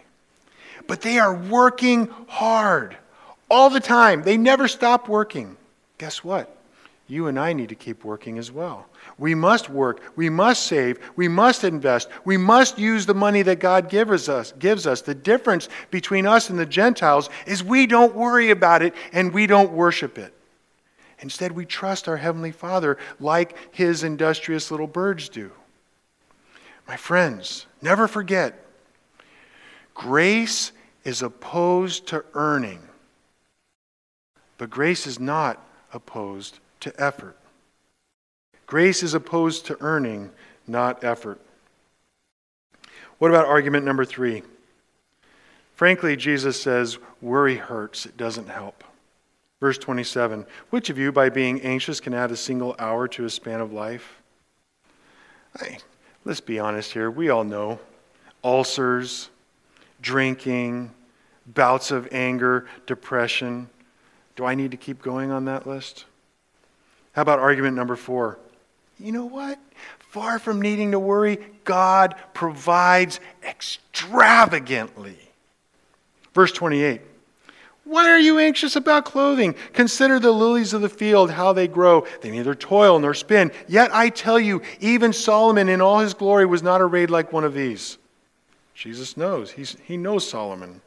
But 0.88 1.02
they 1.02 1.20
are 1.20 1.34
working 1.34 2.10
hard 2.28 2.98
all 3.54 3.70
the 3.70 3.80
time. 3.80 4.24
They 4.24 4.36
never 4.36 4.68
stop 4.68 5.08
working. 5.08 5.56
Guess 6.00 6.24
what? 6.24 6.58
You 7.08 7.28
and 7.28 7.40
I 7.40 7.54
need 7.54 7.70
to 7.70 7.76
keep 7.76 8.04
working 8.04 8.40
as 8.40 8.52
well. 8.52 8.88
We 9.20 9.36
must 9.36 9.70
work. 9.70 10.02
We 10.16 10.30
must 10.30 10.66
save. 10.66 11.00
We 11.16 11.28
must 11.28 11.64
invest. 11.64 12.10
We 12.26 12.38
must 12.38 12.80
use 12.80 13.06
the 13.06 13.14
money 13.14 13.44
that 13.44 13.60
God 13.60 13.90
gives 13.90 14.28
us. 14.28 14.54
Gives 14.58 14.88
us. 14.88 15.02
The 15.02 15.14
difference 15.14 15.70
between 15.92 16.26
us 16.26 16.50
and 16.50 16.58
the 16.58 16.66
Gentiles 16.66 17.30
is 17.46 17.64
we 17.64 17.86
don't 17.86 18.16
worry 18.16 18.50
about 18.50 18.82
it 18.82 18.96
and 19.12 19.32
we 19.32 19.46
don't 19.46 19.72
worship 19.72 20.18
it. 20.18 20.34
Instead, 21.20 21.52
we 21.52 21.66
trust 21.66 22.08
our 22.08 22.18
Heavenly 22.18 22.52
Father 22.52 22.98
like 23.20 23.56
His 23.72 24.04
industrious 24.04 24.72
little 24.72 24.88
birds 24.88 25.30
do. 25.30 25.52
My 26.88 26.98
friends, 26.98 27.66
never 27.82 28.08
forget 28.08 28.60
grace 29.94 30.72
is 31.04 31.22
opposed 31.22 32.08
to 32.08 32.26
earning, 32.34 32.80
but 34.58 34.70
grace 34.70 35.08
is 35.08 35.20
not 35.20 35.66
opposed 35.94 36.60
to 36.80 36.94
effort. 37.02 37.38
Grace 38.66 39.04
is 39.04 39.14
opposed 39.14 39.66
to 39.68 39.78
earning, 39.82 40.30
not 40.68 41.04
effort. 41.04 41.40
What 43.20 43.30
about 43.30 43.46
argument 43.46 43.86
number 43.86 44.06
three? 44.06 44.44
Frankly, 45.76 46.16
Jesus 46.16 46.62
says, 46.62 46.98
worry 47.22 47.58
hurts, 47.58 48.06
it 48.06 48.18
doesn't 48.18 48.50
help. 48.50 48.84
Verse 49.60 49.78
27 49.78 50.46
Which 50.72 50.90
of 50.90 50.98
you, 50.98 51.12
by 51.12 51.30
being 51.30 51.62
anxious, 51.62 52.00
can 52.00 52.14
add 52.14 52.32
a 52.32 52.36
single 52.36 52.76
hour 52.78 53.08
to 53.10 53.26
a 53.26 53.30
span 53.30 53.62
of 53.62 53.72
life? 53.72 54.22
Hey, 55.60 55.78
let's 56.26 56.42
be 56.42 56.60
honest 56.60 56.92
here. 56.92 57.10
We 57.10 57.30
all 57.30 57.44
know 57.44 57.80
ulcers, 58.44 59.30
drinking, 60.02 60.92
bouts 61.46 61.92
of 61.92 62.10
anger, 62.12 62.68
depression. 62.86 63.70
Do 64.36 64.46
I 64.46 64.56
need 64.56 64.72
to 64.72 64.78
keep 64.78 65.02
going 65.02 65.32
on 65.32 65.46
that 65.46 65.68
list? 65.68 66.06
How 67.14 67.22
about 67.22 67.40
argument 67.40 67.76
number 67.76 67.96
four? 67.96 68.40
You 69.00 69.12
know 69.12 69.26
what? 69.26 69.60
Far 70.00 70.40
from 70.40 70.62
needing 70.62 70.92
to 70.92 71.00
worry, 71.00 71.40
God 71.64 72.16
provides 72.34 73.20
extravagantly. 73.44 75.18
Verse 76.34 76.52
28 76.52 77.02
Why 77.84 78.10
are 78.10 78.20
you 78.20 78.40
anxious 78.40 78.76
about 78.76 79.06
clothing? 79.06 79.56
Consider 79.74 80.20
the 80.20 80.32
lilies 80.32 80.74
of 80.74 80.82
the 80.82 80.90
field, 80.90 81.32
how 81.32 81.54
they 81.54 81.68
grow. 81.68 82.06
They 82.22 82.32
neither 82.32 82.56
toil 82.56 83.00
nor 83.00 83.14
spin. 83.14 83.52
Yet 83.68 83.94
I 83.94 84.10
tell 84.10 84.40
you, 84.40 84.62
even 84.80 85.14
Solomon 85.14 85.70
in 85.70 85.82
all 85.82 86.00
his 86.00 86.14
glory 86.14 86.46
was 86.46 86.64
not 86.64 86.82
arrayed 86.82 87.10
like 87.10 87.34
one 87.34 87.44
of 87.44 87.54
these. 87.54 87.98
Jesus 88.74 89.18
knows. 89.18 89.52
He's, 89.52 89.78
he 89.84 89.98
knows 89.98 90.28
Solomon. 90.28 90.82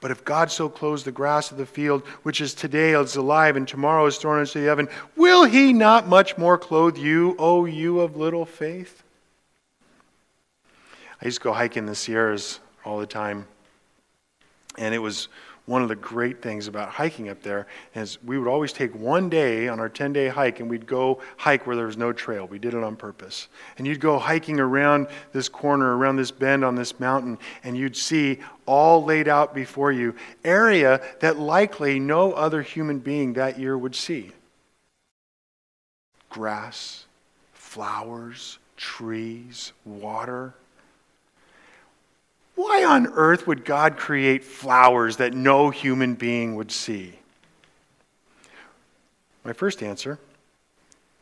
But 0.00 0.10
if 0.10 0.24
God 0.24 0.50
so 0.50 0.68
clothes 0.68 1.02
the 1.02 1.12
grass 1.12 1.50
of 1.50 1.58
the 1.58 1.66
field, 1.66 2.06
which 2.22 2.40
is 2.40 2.54
today 2.54 2.92
is 2.92 3.16
alive 3.16 3.56
and 3.56 3.66
tomorrow 3.66 4.06
is 4.06 4.16
thrown 4.16 4.40
into 4.40 4.60
the 4.60 4.70
oven, 4.70 4.88
will 5.16 5.44
he 5.44 5.72
not 5.72 6.06
much 6.06 6.38
more 6.38 6.56
clothe 6.56 6.96
you, 6.96 7.34
O 7.38 7.64
you 7.64 8.00
of 8.00 8.16
little 8.16 8.44
faith? 8.44 9.02
I 11.20 11.24
used 11.24 11.38
to 11.38 11.44
go 11.44 11.52
hiking 11.52 11.82
in 11.82 11.86
the 11.86 11.96
Sierras 11.96 12.60
all 12.84 13.00
the 13.00 13.06
time. 13.06 13.46
And 14.76 14.94
it 14.94 14.98
was 14.98 15.28
one 15.68 15.82
of 15.82 15.88
the 15.88 15.96
great 15.96 16.40
things 16.40 16.66
about 16.66 16.88
hiking 16.88 17.28
up 17.28 17.42
there 17.42 17.66
is 17.94 18.16
we 18.24 18.38
would 18.38 18.48
always 18.48 18.72
take 18.72 18.94
one 18.94 19.28
day 19.28 19.68
on 19.68 19.78
our 19.78 19.90
10 19.90 20.14
day 20.14 20.28
hike 20.28 20.60
and 20.60 20.70
we'd 20.70 20.86
go 20.86 21.20
hike 21.36 21.66
where 21.66 21.76
there 21.76 21.84
was 21.84 21.98
no 21.98 22.10
trail. 22.10 22.46
We 22.46 22.58
did 22.58 22.72
it 22.72 22.82
on 22.82 22.96
purpose. 22.96 23.48
And 23.76 23.86
you'd 23.86 24.00
go 24.00 24.18
hiking 24.18 24.60
around 24.60 25.08
this 25.32 25.50
corner, 25.50 25.94
around 25.98 26.16
this 26.16 26.30
bend 26.30 26.64
on 26.64 26.74
this 26.74 26.98
mountain, 26.98 27.36
and 27.62 27.76
you'd 27.76 27.96
see 27.96 28.38
all 28.64 29.04
laid 29.04 29.28
out 29.28 29.54
before 29.54 29.92
you 29.92 30.14
area 30.42 31.02
that 31.20 31.38
likely 31.38 32.00
no 32.00 32.32
other 32.32 32.62
human 32.62 32.98
being 32.98 33.34
that 33.34 33.58
year 33.58 33.76
would 33.76 33.94
see 33.94 34.32
grass, 36.30 37.04
flowers, 37.52 38.58
trees, 38.78 39.72
water. 39.84 40.54
Why 42.58 42.82
on 42.82 43.06
earth 43.12 43.46
would 43.46 43.64
God 43.64 43.96
create 43.96 44.42
flowers 44.42 45.18
that 45.18 45.32
no 45.32 45.70
human 45.70 46.14
being 46.14 46.56
would 46.56 46.72
see? 46.72 47.20
My 49.44 49.52
first 49.52 49.80
answer 49.80 50.18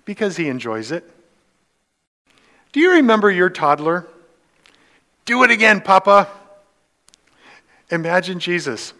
because 0.06 0.38
he 0.38 0.48
enjoys 0.48 0.90
it. 0.90 1.04
Do 2.72 2.80
you 2.80 2.92
remember 2.92 3.30
your 3.30 3.50
toddler? 3.50 4.06
Do 5.26 5.42
it 5.42 5.50
again, 5.50 5.82
Papa. 5.82 6.26
Imagine 7.90 8.38
Jesus. 8.38 8.94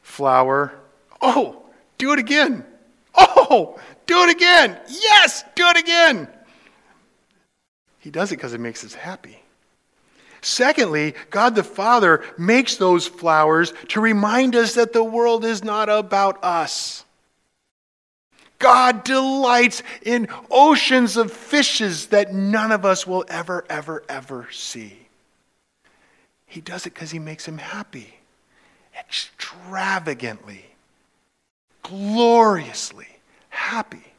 Flower. 0.00 0.72
Oh, 1.20 1.62
do 1.98 2.14
it 2.14 2.18
again. 2.18 2.64
Oh, 3.14 3.78
do 4.06 4.22
it 4.22 4.30
again. 4.30 4.80
Yes, 4.88 5.44
do 5.54 5.68
it 5.68 5.76
again. 5.76 6.26
He 7.98 8.10
does 8.10 8.32
it 8.32 8.36
because 8.36 8.54
it 8.54 8.60
makes 8.60 8.82
us 8.82 8.94
happy. 8.94 9.41
Secondly, 10.42 11.14
God 11.30 11.54
the 11.54 11.62
Father 11.62 12.22
makes 12.36 12.76
those 12.76 13.06
flowers 13.06 13.72
to 13.88 14.00
remind 14.00 14.56
us 14.56 14.74
that 14.74 14.92
the 14.92 15.04
world 15.04 15.44
is 15.44 15.62
not 15.62 15.88
about 15.88 16.42
us. 16.42 17.04
God 18.58 19.04
delights 19.04 19.82
in 20.02 20.28
oceans 20.50 21.16
of 21.16 21.32
fishes 21.32 22.08
that 22.08 22.34
none 22.34 22.72
of 22.72 22.84
us 22.84 23.06
will 23.06 23.24
ever, 23.28 23.64
ever, 23.70 24.02
ever 24.08 24.48
see. 24.50 24.98
He 26.46 26.60
does 26.60 26.86
it 26.86 26.94
because 26.94 27.12
he 27.12 27.18
makes 27.18 27.46
him 27.46 27.58
happy, 27.58 28.14
extravagantly, 28.98 30.64
gloriously 31.82 33.08
happy. 33.48 34.12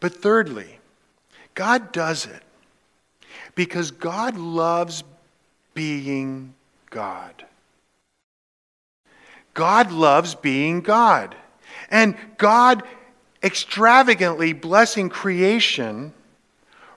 But 0.00 0.14
thirdly, 0.14 0.78
God 1.54 1.92
does 1.92 2.26
it 2.26 2.42
because 3.54 3.90
God 3.90 4.36
loves 4.36 5.02
being 5.74 6.54
God. 6.90 7.44
God 9.52 9.92
loves 9.92 10.34
being 10.34 10.80
God. 10.80 11.36
And 11.90 12.16
God 12.38 12.82
extravagantly 13.42 14.52
blessing 14.52 15.08
creation 15.08 16.12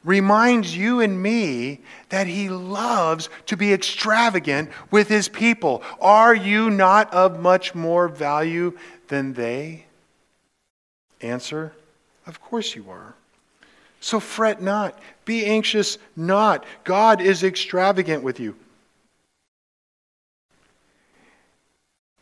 reminds 0.04 0.76
you 0.76 1.02
and 1.02 1.22
me 1.22 1.82
that 2.10 2.28
He 2.28 2.50
loves 2.50 3.30
to 3.48 3.58
be 3.58 3.74
extravagant 3.74 4.70
with 4.90 5.08
His 5.10 5.28
people. 5.28 5.84
Are 6.00 6.34
you 6.34 6.70
not 6.70 7.14
of 7.14 7.40
much 7.40 7.76
more 7.76 8.08
value 8.08 8.78
than 9.10 9.34
they? 9.34 9.86
Answer 11.22 11.74
Of 12.26 12.42
course 12.42 12.76
you 12.76 12.90
are. 12.90 13.14
So 14.00 14.20
fret 14.20 14.62
not, 14.62 14.98
be 15.26 15.46
anxious 15.46 15.98
not. 16.16 16.66
God 16.84 17.20
is 17.20 17.44
extravagant 17.44 18.24
with 18.24 18.40
you. 18.40 18.56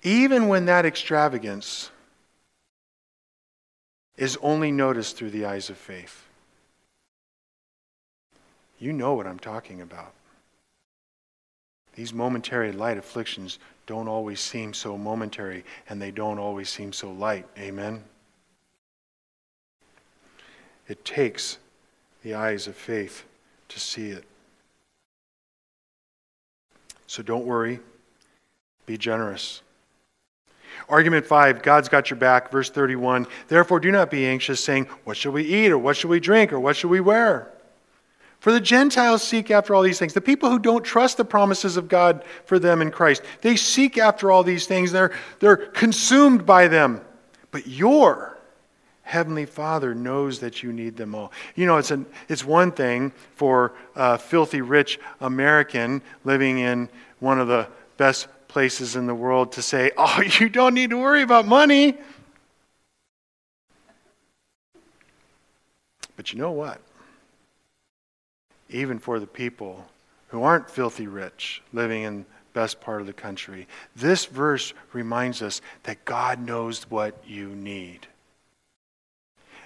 Even 0.06 0.48
when 0.48 0.66
that 0.66 0.86
extravagance 0.86 1.90
is 4.18 4.38
only 4.40 4.72
noticed 4.72 5.18
through 5.18 5.32
the 5.32 5.46
eyes 5.46 5.72
of 5.72 5.78
faith. 5.78 6.24
You 8.78 8.94
know 8.94 9.16
what 9.16 9.26
I'm 9.26 9.40
talking 9.40 9.82
about. 9.82 10.14
These 11.96 12.14
momentary 12.14 12.72
light 12.72 13.00
afflictions 13.00 13.58
don't 13.88 14.08
always 14.08 14.40
seem 14.40 14.76
so 14.76 14.96
momentary, 14.96 15.66
and 15.90 16.00
they 16.00 16.12
don't 16.12 16.38
always 16.38 16.70
seem 16.70 16.94
so 16.94 17.12
light. 17.12 17.48
Amen? 17.58 18.04
It 20.88 21.04
takes 21.04 21.58
the 22.22 22.36
eyes 22.36 22.68
of 22.68 22.76
faith 22.76 23.24
to 23.70 23.80
see 23.80 24.10
it. 24.10 24.24
So 27.08 27.24
don't 27.24 27.46
worry, 27.46 27.80
be 28.86 29.00
generous. 29.00 29.64
Argument 30.90 31.26
5, 31.26 31.62
God's 31.62 31.90
got 31.90 32.10
your 32.10 32.18
back. 32.18 32.52
Verse 32.52 32.70
31, 32.70 33.28
therefore 33.48 33.80
do 33.80 33.92
not 33.92 34.12
be 34.12 34.26
anxious, 34.26 34.64
saying, 34.64 34.86
What 35.04 35.18
shall 35.18 35.32
we 35.32 35.44
eat, 35.44 35.72
or 35.72 35.78
what 35.78 35.98
shall 35.98 36.10
we 36.10 36.20
drink, 36.20 36.54
or 36.54 36.60
what 36.60 36.76
shall 36.76 36.90
we 36.90 37.00
wear? 37.00 37.52
For 38.40 38.52
the 38.52 38.62
Gentiles 38.62 39.24
seek 39.24 39.50
after 39.50 39.74
all 39.74 39.82
these 39.82 39.98
things. 39.98 40.14
The 40.14 40.22
people 40.22 40.52
who 40.52 40.60
don't 40.60 40.84
trust 40.84 41.18
the 41.18 41.26
promises 41.26 41.78
of 41.78 41.88
God 41.88 42.24
for 42.46 42.60
them 42.60 42.82
in 42.82 42.92
Christ, 42.92 43.24
they 43.42 43.56
seek 43.56 43.98
after 43.98 44.32
all 44.32 44.44
these 44.44 44.68
things. 44.68 44.92
They're, 44.92 45.14
they're 45.40 45.58
consumed 45.58 46.46
by 46.46 46.68
them. 46.68 47.02
But 47.50 47.66
your 47.66 48.38
Heavenly 49.06 49.46
Father 49.46 49.94
knows 49.94 50.40
that 50.40 50.64
you 50.64 50.74
need 50.74 50.98
them 50.98 51.14
all. 51.14 51.32
You 51.56 51.68
know, 51.68 51.78
it's, 51.78 51.92
an, 51.92 52.08
it's 52.28 52.44
one 52.44 52.72
thing 52.72 53.12
for 53.36 53.74
a 53.96 54.18
filthy 54.18 54.62
rich 54.62 55.00
American 55.22 56.02
living 56.24 56.58
in 56.60 56.90
one 57.20 57.40
of 57.40 57.48
the 57.48 57.68
best 57.98 58.28
places 58.56 58.96
in 58.96 59.06
the 59.06 59.14
world 59.14 59.52
to 59.52 59.62
say, 59.62 59.92
oh, 59.98 60.24
you 60.40 60.48
don't 60.48 60.74
need 60.74 60.90
to 60.90 60.98
worry 60.98 61.22
about 61.22 61.46
money. 61.46 61.94
But 66.16 66.32
you 66.32 66.40
know 66.40 66.54
what? 66.54 66.80
Even 68.70 68.98
for 68.98 69.20
the 69.20 69.28
people 69.28 69.84
who 70.30 70.42
aren't 70.44 70.70
filthy 70.70 71.06
rich, 71.06 71.62
living 71.74 72.04
in 72.04 72.26
best 72.54 72.80
part 72.80 73.02
of 73.02 73.08
the 73.08 73.14
country, 73.14 73.68
this 73.94 74.24
verse 74.24 74.74
reminds 74.94 75.42
us 75.42 75.60
that 75.84 76.06
God 76.06 76.40
knows 76.40 76.90
what 76.90 77.22
you 77.28 77.50
need. 77.50 78.08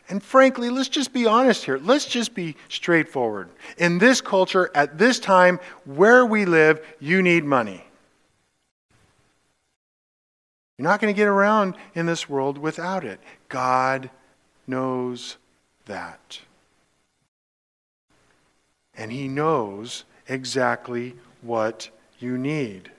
And 0.09 0.23
frankly, 0.23 0.71
let's 0.71 0.89
just 0.89 1.13
be 1.13 1.27
honest 1.27 1.63
here. 1.63 1.77
Let's 1.77 2.05
just 2.05 2.33
be 2.33 2.55
straightforward. 2.69 3.49
In 3.77 3.99
this 3.99 4.19
culture, 4.19 4.71
at 4.73 4.97
this 4.97 5.19
time, 5.19 5.59
where 5.85 6.25
we 6.25 6.45
live, 6.45 6.83
you 6.99 7.21
need 7.21 7.43
money. 7.43 7.83
You're 10.79 10.87
not 10.87 11.01
going 11.01 11.13
to 11.13 11.17
get 11.17 11.27
around 11.27 11.75
in 11.93 12.05
this 12.05 12.29
world 12.29 12.57
without 12.57 13.03
it. 13.03 13.19
God 13.49 14.09
knows 14.65 15.35
that. 15.87 16.39
And 18.95 19.11
He 19.11 19.27
knows 19.27 20.05
exactly 20.29 21.15
what 21.41 21.89
you 22.19 22.37
need. 22.37 22.89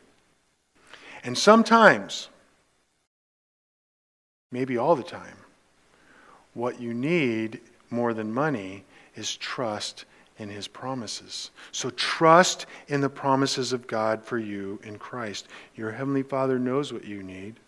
And 1.25 1.38
sometimes, 1.38 2.29
maybe 4.53 4.77
all 4.77 4.95
the 4.95 5.03
time, 5.03 5.38
what 6.53 6.83
you 6.83 6.93
need 6.93 7.61
more 7.88 8.12
than 8.12 8.31
money 8.31 8.85
is 9.16 9.35
trust 9.37 10.05
in 10.38 10.51
his 10.51 10.69
promises. 10.69 11.51
So 11.73 11.88
trust 11.90 12.66
in 12.88 13.01
the 13.01 13.09
promises 13.09 13.73
of 13.73 13.87
God 13.87 14.23
for 14.23 14.38
you 14.38 14.81
in 14.83 14.99
Christ. 14.99 15.49
Your 15.77 15.93
heavenly 15.93 16.23
Father 16.23 16.59
knows 16.59 16.93
what 16.93 17.05
you 17.05 17.23
need. 17.23 17.59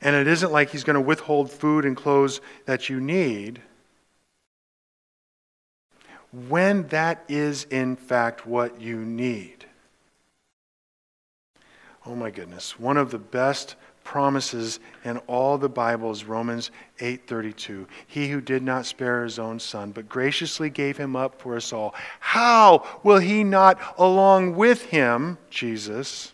And 0.00 0.16
it 0.16 0.26
isn't 0.26 0.52
like 0.52 0.70
he's 0.70 0.84
going 0.84 0.94
to 0.94 1.00
withhold 1.00 1.50
food 1.50 1.84
and 1.84 1.96
clothes 1.96 2.40
that 2.64 2.88
you 2.88 3.00
need 3.00 3.60
when 6.48 6.86
that 6.88 7.24
is 7.28 7.64
in 7.64 7.96
fact 7.96 8.46
what 8.46 8.80
you 8.80 8.96
need. 8.96 9.66
Oh 12.06 12.14
my 12.14 12.30
goodness, 12.30 12.78
one 12.78 12.96
of 12.96 13.10
the 13.10 13.18
best 13.18 13.76
promises 14.04 14.80
in 15.04 15.18
all 15.26 15.58
the 15.58 15.68
Bible 15.68 16.10
is 16.10 16.24
Romans 16.24 16.70
8:32. 16.98 17.86
He 18.06 18.28
who 18.28 18.40
did 18.40 18.62
not 18.62 18.86
spare 18.86 19.22
his 19.22 19.38
own 19.38 19.60
son 19.60 19.90
but 19.92 20.08
graciously 20.08 20.70
gave 20.70 20.96
him 20.96 21.14
up 21.14 21.40
for 21.40 21.56
us 21.56 21.72
all, 21.72 21.94
how 22.20 22.84
will 23.02 23.18
he 23.18 23.44
not 23.44 23.78
along 23.98 24.56
with 24.56 24.86
him, 24.86 25.36
Jesus, 25.50 26.32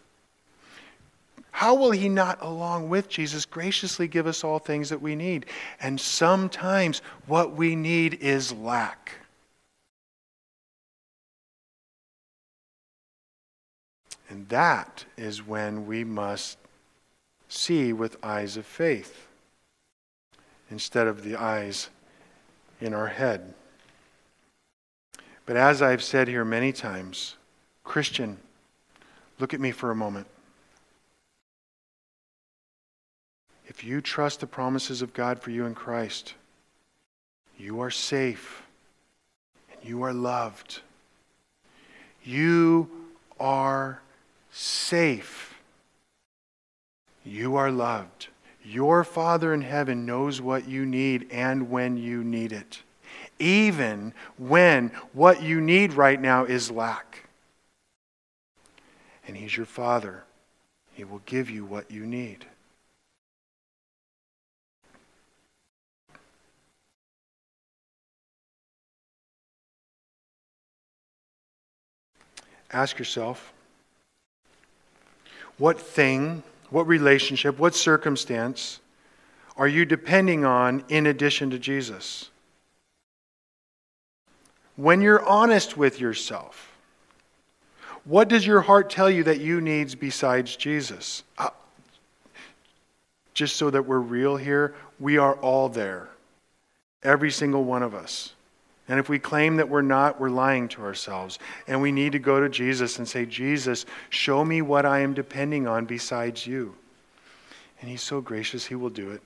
how 1.56 1.74
will 1.74 1.92
he 1.92 2.10
not, 2.10 2.36
along 2.42 2.90
with 2.90 3.08
Jesus, 3.08 3.46
graciously 3.46 4.06
give 4.08 4.26
us 4.26 4.44
all 4.44 4.58
things 4.58 4.90
that 4.90 5.00
we 5.00 5.16
need? 5.16 5.46
And 5.80 5.98
sometimes 5.98 7.00
what 7.26 7.56
we 7.56 7.74
need 7.74 8.18
is 8.20 8.52
lack. 8.52 9.12
And 14.28 14.46
that 14.50 15.06
is 15.16 15.46
when 15.46 15.86
we 15.86 16.04
must 16.04 16.58
see 17.48 17.90
with 17.90 18.22
eyes 18.22 18.58
of 18.58 18.66
faith 18.66 19.26
instead 20.70 21.06
of 21.06 21.24
the 21.24 21.36
eyes 21.36 21.88
in 22.82 22.92
our 22.92 23.08
head. 23.08 23.54
But 25.46 25.56
as 25.56 25.80
I've 25.80 26.02
said 26.02 26.28
here 26.28 26.44
many 26.44 26.74
times, 26.74 27.36
Christian, 27.82 28.36
look 29.38 29.54
at 29.54 29.60
me 29.60 29.70
for 29.70 29.90
a 29.90 29.96
moment. 29.96 30.26
If 33.76 33.84
you 33.84 34.00
trust 34.00 34.40
the 34.40 34.46
promises 34.46 35.02
of 35.02 35.12
God 35.12 35.38
for 35.38 35.50
you 35.50 35.66
in 35.66 35.74
Christ, 35.74 36.32
you 37.58 37.80
are 37.80 37.90
safe 37.90 38.62
and 39.70 39.86
you 39.86 40.02
are 40.02 40.14
loved. 40.14 40.80
You 42.24 42.88
are 43.38 44.00
safe. 44.50 45.58
You 47.22 47.56
are 47.56 47.70
loved. 47.70 48.28
Your 48.64 49.04
Father 49.04 49.52
in 49.52 49.60
heaven 49.60 50.06
knows 50.06 50.40
what 50.40 50.66
you 50.66 50.86
need 50.86 51.28
and 51.30 51.68
when 51.70 51.98
you 51.98 52.24
need 52.24 52.54
it, 52.54 52.82
even 53.38 54.14
when 54.38 54.90
what 55.12 55.42
you 55.42 55.60
need 55.60 55.92
right 55.92 56.18
now 56.18 56.46
is 56.46 56.70
lack. 56.70 57.28
And 59.28 59.36
He's 59.36 59.54
your 59.54 59.66
Father. 59.66 60.24
He 60.94 61.04
will 61.04 61.20
give 61.26 61.50
you 61.50 61.66
what 61.66 61.90
you 61.90 62.06
need. 62.06 62.46
Ask 72.72 72.98
yourself 72.98 73.52
what 75.58 75.80
thing, 75.80 76.42
what 76.70 76.86
relationship, 76.86 77.58
what 77.58 77.74
circumstance 77.74 78.80
are 79.56 79.68
you 79.68 79.84
depending 79.84 80.44
on 80.44 80.84
in 80.88 81.06
addition 81.06 81.50
to 81.50 81.58
Jesus? 81.58 82.30
When 84.76 85.00
you're 85.00 85.24
honest 85.24 85.76
with 85.76 85.98
yourself, 86.00 86.76
what 88.04 88.28
does 88.28 88.46
your 88.46 88.60
heart 88.60 88.90
tell 88.90 89.10
you 89.10 89.24
that 89.24 89.40
you 89.40 89.60
needs 89.60 89.94
besides 89.94 90.54
Jesus? 90.54 91.24
Uh, 91.38 91.50
just 93.32 93.56
so 93.56 93.70
that 93.70 93.86
we're 93.86 93.98
real 93.98 94.36
here, 94.36 94.74
we 95.00 95.18
are 95.18 95.34
all 95.36 95.68
there. 95.68 96.08
Every 97.02 97.30
single 97.30 97.64
one 97.64 97.82
of 97.82 97.94
us. 97.94 98.32
And 98.88 99.00
if 99.00 99.08
we 99.08 99.18
claim 99.18 99.56
that 99.56 99.68
we're 99.68 99.82
not, 99.82 100.20
we're 100.20 100.30
lying 100.30 100.68
to 100.68 100.82
ourselves. 100.82 101.38
And 101.66 101.82
we 101.82 101.90
need 101.90 102.12
to 102.12 102.18
go 102.18 102.40
to 102.40 102.48
Jesus 102.48 102.98
and 102.98 103.08
say, 103.08 103.26
Jesus, 103.26 103.84
show 104.10 104.44
me 104.44 104.62
what 104.62 104.86
I 104.86 105.00
am 105.00 105.12
depending 105.12 105.66
on 105.66 105.86
besides 105.86 106.46
you. 106.46 106.76
And 107.80 107.90
He's 107.90 108.02
so 108.02 108.20
gracious, 108.20 108.66
He 108.66 108.76
will 108.76 108.90
do 108.90 109.10
it. 109.10 109.22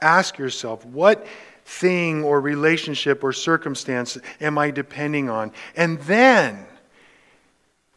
Ask 0.00 0.38
yourself, 0.38 0.84
what 0.84 1.26
thing 1.64 2.24
or 2.24 2.40
relationship 2.40 3.22
or 3.22 3.32
circumstance 3.32 4.18
am 4.40 4.58
I 4.58 4.72
depending 4.72 5.30
on? 5.30 5.52
And 5.76 6.00
then 6.00 6.66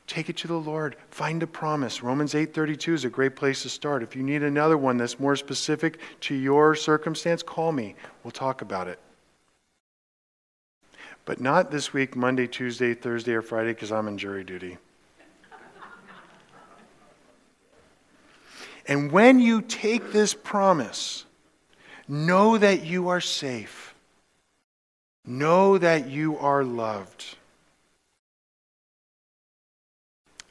take 0.06 0.30
it 0.30 0.38
to 0.38 0.48
the 0.48 0.54
Lord. 0.54 0.96
Find 1.10 1.42
a 1.42 1.48
promise. 1.48 2.04
Romans 2.04 2.36
8:32 2.36 2.94
is 2.94 3.06
a 3.06 3.10
great 3.10 3.36
place 3.36 3.64
to 3.64 3.70
start. 3.70 4.04
If 4.04 4.16
you 4.16 4.22
need 4.22 4.44
another 4.44 4.78
one 4.78 4.98
that's 4.98 5.20
more 5.20 5.36
specific 5.36 6.00
to 6.22 6.36
your 6.36 6.76
circumstance, 6.76 7.42
call 7.42 7.72
me. 7.72 7.96
We'll 8.24 8.32
talk 8.32 8.62
about 8.62 8.88
it. 8.88 9.00
But 11.26 11.42
not 11.42 11.72
this 11.72 11.92
week, 11.92 12.16
Monday, 12.16 12.48
Tuesday, 12.48 12.94
Thursday, 12.94 13.34
or 13.34 13.42
Friday, 13.42 13.74
because 13.74 13.92
I'm 13.92 14.08
in 14.08 14.18
jury 14.18 14.44
duty. 14.44 14.78
And 18.88 19.12
when 19.12 19.40
you 19.40 19.62
take 19.62 20.12
this 20.12 20.36
promise, 20.36 21.26
know 22.08 22.58
that 22.58 22.86
you 22.86 23.08
are 23.08 23.22
safe. 23.22 23.96
Know 25.26 25.80
that 25.80 26.08
you 26.08 26.38
are 26.38 26.64
loved 26.64 27.36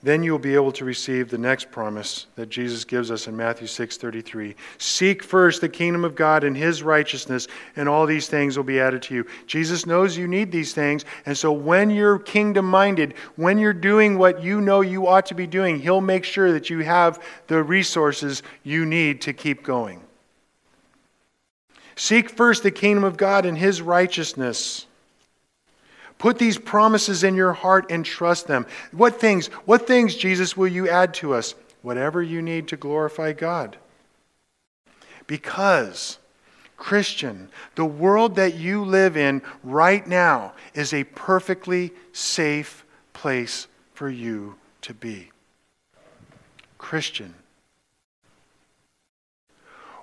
then 0.05 0.23
you'll 0.23 0.39
be 0.39 0.55
able 0.55 0.71
to 0.71 0.85
receive 0.85 1.31
the 1.31 1.39
next 1.39 1.71
promise 1.71 2.27
that 2.37 2.51
Jesus 2.51 2.85
gives 2.85 3.11
us 3.11 3.27
in 3.27 3.35
Matthew 3.35 3.67
6:33. 3.67 4.55
Seek 4.77 5.23
first 5.23 5.63
the 5.63 5.69
kingdom 5.69 6.05
of 6.05 6.15
God 6.15 6.45
and 6.45 6.55
his 6.55 6.83
righteousness, 6.83 7.49
and 7.75 7.89
all 7.89 8.05
these 8.05 8.29
things 8.29 8.59
will 8.59 8.65
be 8.65 8.79
added 8.79 9.01
to 9.03 9.15
you. 9.15 9.27
Jesus 9.47 9.87
knows 9.87 10.19
you 10.19 10.29
need 10.29 10.53
these 10.53 10.75
things, 10.75 11.07
and 11.25 11.37
so 11.37 11.51
when 11.51 11.89
you're 11.89 12.19
kingdom 12.19 12.67
minded, 12.67 13.15
when 13.37 13.57
you're 13.57 13.73
doing 13.73 14.19
what 14.19 14.43
you 14.43 14.61
know 14.61 14.83
you 14.83 15.07
ought 15.07 15.25
to 15.27 15.35
be 15.35 15.47
doing, 15.47 15.81
he'll 15.81 16.03
make 16.03 16.25
sure 16.25 16.53
that 16.53 16.69
you 16.69 16.81
have 16.81 17.19
the 17.47 17.63
resources 17.63 18.43
you 18.63 18.85
need 18.85 19.23
to 19.23 19.33
keep 19.33 19.63
going. 19.63 20.03
Seek 21.97 22.29
first 22.29 22.63
the 22.63 22.71
kingdom 22.71 23.05
of 23.05 23.17
God 23.17 23.47
and 23.47 23.57
his 23.57 23.81
righteousness. 23.81 24.87
Put 26.19 26.39
these 26.39 26.59
promises 26.59 27.25
in 27.25 27.35
your 27.35 27.53
heart 27.53 27.91
and 27.91 28.05
trust 28.05 28.47
them. 28.47 28.67
What 28.93 29.21
things, 29.21 29.49
what 29.67 29.87
things, 29.87 30.15
Jesus, 30.15 30.57
will 30.57 30.69
you 30.69 30.89
add 30.89 31.15
to 31.15 31.35
us? 31.35 31.55
Whatever 31.83 32.23
you 32.23 32.41
need 32.41 32.69
to 32.69 32.77
glorify 32.77 33.33
God. 33.33 33.77
Because, 35.27 36.19
Christian, 36.77 37.49
the 37.75 37.85
world 37.85 38.37
that 38.37 38.55
you 38.55 38.85
live 38.85 39.17
in 39.17 39.43
right 39.63 40.07
now 40.07 40.55
is 40.75 40.95
a 40.95 41.05
perfectly 41.05 41.93
safe 42.13 42.85
place 43.13 43.67
for 43.93 44.09
you 44.09 44.57
to 44.83 44.95
be. 44.95 45.31
Christian, 46.79 47.35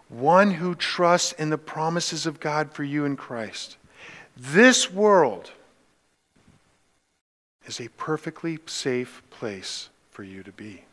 one 0.10 0.52
who 0.52 0.76
trusts 0.76 1.32
in 1.34 1.50
the 1.50 1.58
promises 1.58 2.26
of 2.26 2.40
God 2.40 2.74
for 2.74 2.84
you 2.84 3.06
in 3.06 3.16
Christ. 3.16 3.78
This 4.36 4.92
world 4.92 5.52
is 7.72 7.80
a 7.80 7.90
perfectly 7.92 8.60
safe 8.66 9.22
place 9.30 9.90
for 10.10 10.24
you 10.24 10.44
to 10.44 10.52
be. 10.52 10.84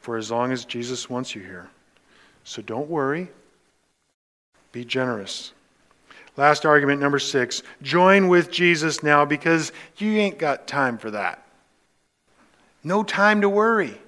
For 0.00 0.16
as 0.16 0.28
long 0.28 0.50
as 0.50 0.64
Jesus 0.64 1.08
wants 1.08 1.36
you 1.36 1.40
here. 1.40 1.70
So 2.42 2.62
don't 2.62 2.90
worry. 2.90 3.28
Be 4.72 4.84
generous. 4.84 5.52
Last 6.36 6.66
argument, 6.66 7.00
number 7.00 7.20
six. 7.20 7.62
Join 7.80 8.26
with 8.26 8.50
Jesus 8.50 9.04
now 9.04 9.24
because 9.24 9.70
you 9.98 10.14
ain't 10.14 10.38
got 10.38 10.66
time 10.66 10.98
for 10.98 11.12
that. 11.12 11.46
No 12.82 13.04
time 13.04 13.40
to 13.42 13.48
worry. 13.48 14.00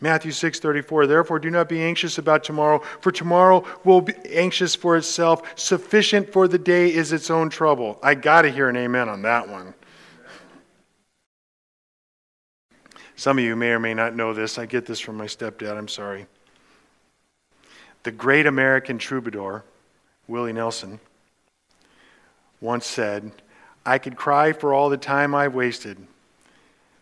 Matthew 0.00 0.30
6:34 0.30 1.06
Therefore 1.08 1.38
do 1.38 1.50
not 1.50 1.68
be 1.68 1.82
anxious 1.82 2.18
about 2.18 2.44
tomorrow 2.44 2.78
for 3.00 3.10
tomorrow 3.10 3.64
will 3.84 4.00
be 4.00 4.14
anxious 4.30 4.74
for 4.74 4.96
itself 4.96 5.42
sufficient 5.58 6.32
for 6.32 6.46
the 6.46 6.58
day 6.58 6.92
is 6.92 7.12
its 7.12 7.30
own 7.30 7.50
trouble. 7.50 7.98
I 8.02 8.14
got 8.14 8.42
to 8.42 8.50
hear 8.50 8.68
an 8.68 8.76
amen 8.76 9.08
on 9.08 9.22
that 9.22 9.48
one. 9.48 9.74
Some 13.16 13.38
of 13.38 13.44
you 13.44 13.56
may 13.56 13.70
or 13.70 13.80
may 13.80 13.94
not 13.94 14.14
know 14.14 14.32
this. 14.32 14.58
I 14.58 14.66
get 14.66 14.86
this 14.86 15.00
from 15.00 15.16
my 15.16 15.26
stepdad. 15.26 15.76
I'm 15.76 15.88
sorry. 15.88 16.26
the 18.04 18.12
great 18.12 18.46
American 18.46 18.96
troubadour, 18.96 19.64
Willie 20.28 20.52
Nelson, 20.52 21.00
once 22.60 22.86
said, 22.86 23.32
I 23.84 23.98
could 23.98 24.16
cry 24.16 24.52
for 24.52 24.72
all 24.72 24.88
the 24.88 24.96
time 24.96 25.34
I've 25.34 25.54
wasted, 25.54 25.98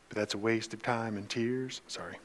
but 0.08 0.16
that's 0.16 0.34
a 0.34 0.38
waste 0.38 0.72
of 0.72 0.82
time 0.82 1.16
and 1.16 1.28
tears. 1.28 1.82
Sorry. 1.86 2.16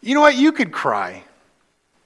You 0.00 0.14
know 0.14 0.20
what? 0.20 0.36
You 0.36 0.52
could 0.52 0.72
cry. 0.72 1.24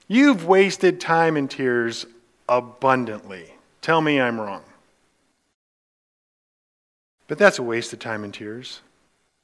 You've 0.07 0.45
wasted 0.45 0.99
time 0.99 1.37
and 1.37 1.49
tears 1.49 2.05
abundantly. 2.47 3.51
Tell 3.81 4.01
me 4.01 4.19
I'm 4.19 4.39
wrong. 4.39 4.63
But 7.27 7.37
that's 7.37 7.59
a 7.59 7.63
waste 7.63 7.93
of 7.93 7.99
time 7.99 8.23
and 8.23 8.33
tears. 8.33 8.81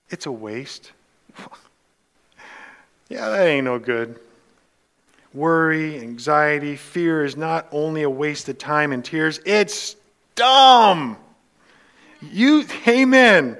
It's 0.09 0.25
a 0.25 0.31
waste. 0.31 0.91
yeah, 3.09 3.29
that 3.29 3.47
ain't 3.47 3.65
no 3.65 3.79
good. 3.79 4.19
Worry, 5.33 5.99
anxiety, 5.99 6.75
fear 6.75 7.23
is 7.23 7.37
not 7.37 7.67
only 7.71 8.03
a 8.03 8.09
waste 8.09 8.49
of 8.49 8.57
time 8.57 8.91
and 8.91 9.03
tears, 9.03 9.39
it's 9.45 9.95
dumb. 10.35 11.17
You, 12.21 12.65
amen. 12.87 13.57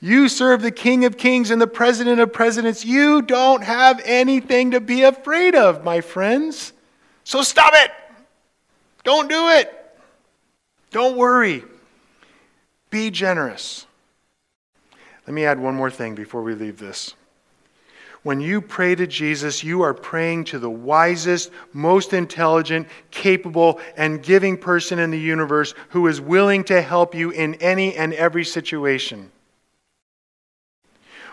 You 0.00 0.28
serve 0.28 0.62
the 0.62 0.70
King 0.70 1.04
of 1.04 1.16
Kings 1.16 1.50
and 1.50 1.60
the 1.60 1.66
President 1.66 2.20
of 2.20 2.32
Presidents. 2.32 2.84
You 2.84 3.22
don't 3.22 3.64
have 3.64 4.00
anything 4.04 4.72
to 4.72 4.80
be 4.80 5.02
afraid 5.02 5.54
of, 5.54 5.84
my 5.84 6.00
friends. 6.00 6.72
So 7.24 7.42
stop 7.42 7.72
it. 7.74 7.90
Don't 9.04 9.28
do 9.28 9.48
it. 9.48 9.72
Don't 10.90 11.16
worry. 11.16 11.64
Be 12.90 13.10
generous. 13.10 13.86
Let 15.26 15.34
me 15.34 15.44
add 15.44 15.58
one 15.58 15.74
more 15.74 15.90
thing 15.90 16.14
before 16.14 16.42
we 16.42 16.54
leave 16.54 16.78
this. 16.78 17.14
When 18.22 18.40
you 18.40 18.60
pray 18.60 18.94
to 18.96 19.06
Jesus, 19.06 19.62
you 19.62 19.82
are 19.82 19.94
praying 19.94 20.44
to 20.46 20.58
the 20.58 20.70
wisest, 20.70 21.50
most 21.72 22.12
intelligent, 22.12 22.88
capable, 23.10 23.80
and 23.96 24.22
giving 24.22 24.56
person 24.56 24.98
in 24.98 25.10
the 25.10 25.18
universe 25.18 25.74
who 25.90 26.06
is 26.08 26.20
willing 26.20 26.64
to 26.64 26.82
help 26.82 27.14
you 27.14 27.30
in 27.30 27.54
any 27.56 27.94
and 27.94 28.12
every 28.14 28.44
situation. 28.44 29.30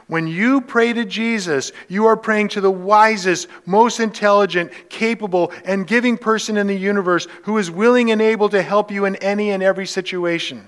When 0.07 0.27
you 0.27 0.61
pray 0.61 0.93
to 0.93 1.05
Jesus, 1.05 1.71
you 1.87 2.05
are 2.05 2.17
praying 2.17 2.49
to 2.49 2.61
the 2.61 2.71
wisest, 2.71 3.47
most 3.65 3.99
intelligent, 3.99 4.71
capable, 4.89 5.51
and 5.63 5.87
giving 5.87 6.17
person 6.17 6.57
in 6.57 6.67
the 6.67 6.75
universe 6.75 7.27
who 7.43 7.57
is 7.57 7.71
willing 7.71 8.11
and 8.11 8.21
able 8.21 8.49
to 8.49 8.61
help 8.61 8.91
you 8.91 9.05
in 9.05 9.15
any 9.17 9.51
and 9.51 9.63
every 9.63 9.87
situation. 9.87 10.67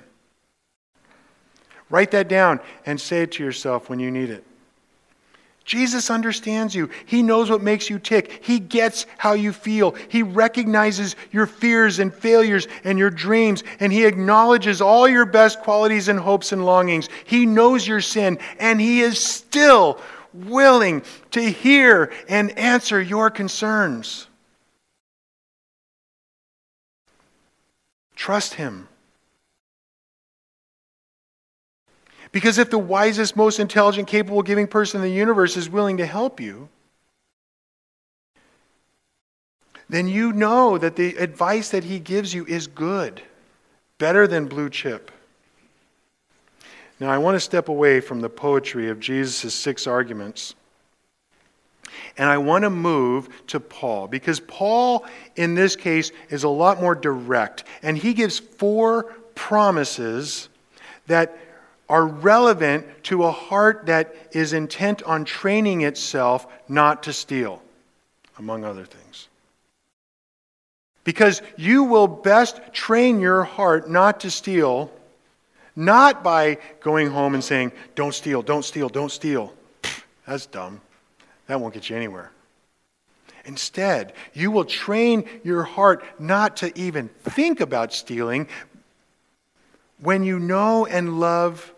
Write 1.89 2.11
that 2.11 2.27
down 2.27 2.59
and 2.85 2.99
say 2.99 3.21
it 3.23 3.33
to 3.33 3.43
yourself 3.43 3.89
when 3.89 3.99
you 3.99 4.09
need 4.09 4.29
it. 4.29 4.43
Jesus 5.65 6.11
understands 6.11 6.75
you. 6.75 6.91
He 7.07 7.23
knows 7.23 7.49
what 7.49 7.63
makes 7.63 7.89
you 7.89 7.97
tick. 7.97 8.39
He 8.43 8.59
gets 8.59 9.07
how 9.17 9.33
you 9.33 9.51
feel. 9.51 9.95
He 10.09 10.21
recognizes 10.21 11.15
your 11.31 11.47
fears 11.47 11.97
and 11.97 12.13
failures 12.13 12.67
and 12.83 12.99
your 12.99 13.09
dreams, 13.09 13.63
and 13.79 13.91
He 13.91 14.05
acknowledges 14.05 14.79
all 14.79 15.07
your 15.07 15.25
best 15.25 15.61
qualities 15.61 16.07
and 16.07 16.19
hopes 16.19 16.51
and 16.51 16.63
longings. 16.63 17.09
He 17.25 17.47
knows 17.47 17.87
your 17.87 17.99
sin, 17.99 18.37
and 18.59 18.79
He 18.79 19.01
is 19.01 19.17
still 19.19 19.99
willing 20.33 21.01
to 21.31 21.41
hear 21.41 22.13
and 22.29 22.55
answer 22.59 23.01
your 23.01 23.31
concerns. 23.31 24.27
Trust 28.15 28.53
Him. 28.53 28.87
Because 32.35 32.57
if 32.57 32.69
the 32.69 32.77
wisest, 32.77 33.37
most 33.37 33.61
intelligent, 33.61 34.09
capable, 34.09 34.43
giving 34.43 34.67
person 34.67 35.01
in 35.01 35.07
the 35.07 35.15
universe 35.15 35.55
is 35.55 35.69
willing 35.69 35.95
to 35.95 36.05
help 36.05 36.41
you, 36.41 36.67
then 39.87 40.09
you 40.09 40.33
know 40.33 40.77
that 40.77 40.97
the 40.97 41.15
advice 41.15 41.69
that 41.69 41.85
he 41.85 41.97
gives 41.97 42.33
you 42.33 42.45
is 42.45 42.67
good, 42.67 43.21
better 43.99 44.27
than 44.27 44.47
blue 44.47 44.69
chip. 44.69 45.11
Now, 46.99 47.09
I 47.09 47.19
want 47.19 47.35
to 47.35 47.39
step 47.39 47.69
away 47.69 48.01
from 48.01 48.19
the 48.19 48.27
poetry 48.27 48.89
of 48.89 48.99
Jesus' 48.99 49.55
six 49.55 49.87
arguments. 49.87 50.55
And 52.17 52.27
I 52.27 52.37
want 52.37 52.63
to 52.63 52.69
move 52.69 53.29
to 53.47 53.61
Paul 53.61 54.09
because 54.09 54.41
Paul, 54.41 55.05
in 55.37 55.55
this 55.55 55.77
case, 55.77 56.11
is 56.29 56.43
a 56.43 56.49
lot 56.49 56.81
more 56.81 56.95
direct. 56.95 57.63
And 57.81 57.97
he 57.97 58.13
gives 58.13 58.39
four 58.39 59.03
promises 59.35 60.49
that 61.07 61.37
are 61.87 62.05
relevant 62.05 62.85
to 63.03 63.23
a 63.23 63.31
heart 63.31 63.85
that 63.85 64.15
is 64.31 64.53
intent 64.53 65.03
on 65.03 65.25
training 65.25 65.81
itself 65.81 66.47
not 66.67 67.03
to 67.03 67.13
steal, 67.13 67.61
among 68.37 68.63
other 68.63 68.85
things. 68.85 69.27
Because 71.03 71.43
you 71.55 71.83
will 71.83 72.07
best 72.07 72.59
train 72.73 73.19
your 73.19 73.43
heart 73.43 73.89
not 73.89 74.21
to 74.21 74.31
steal, 74.31 74.91
not 75.75 76.23
by 76.23 76.57
going 76.79 77.09
home 77.09 77.35
and 77.35 77.43
saying, 77.43 77.71
Don't 77.93 78.13
steal, 78.13 78.41
don't 78.41 78.65
steal, 78.65 78.89
don't 78.89 79.11
steal. 79.11 79.53
That's 80.25 80.47
dumb. 80.47 80.81
That 81.45 81.61
won't 81.61 81.75
get 81.75 81.89
you 81.89 81.95
anywhere. 81.95 82.31
Instead, 83.45 84.13
you 84.33 84.49
will 84.49 84.65
train 84.65 85.29
your 85.43 85.61
heart 85.61 86.03
not 86.19 86.57
to 86.57 86.77
even 86.77 87.09
think 87.09 87.61
about 87.61 87.93
stealing 87.93 88.47
when 89.99 90.23
you 90.23 90.39
know 90.39 90.87
and 90.87 91.19
love 91.19 91.71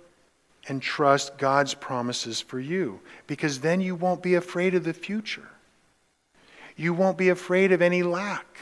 and 0.68 0.82
trust 0.82 1.38
God's 1.38 1.74
promises 1.74 2.41
for 2.41 2.59
you 2.59 2.99
because 3.26 3.61
then 3.61 3.82
you 3.82 3.95
won't 3.95 4.22
be 4.22 4.36
afraid 4.36 4.76
of 4.76 4.84
the 4.84 4.93
future. 4.93 5.49
You 6.76 6.93
won't 6.93 7.18
be 7.18 7.30
afraid 7.30 7.72
of 7.72 7.82
any 7.82 8.03
lack 8.03 8.59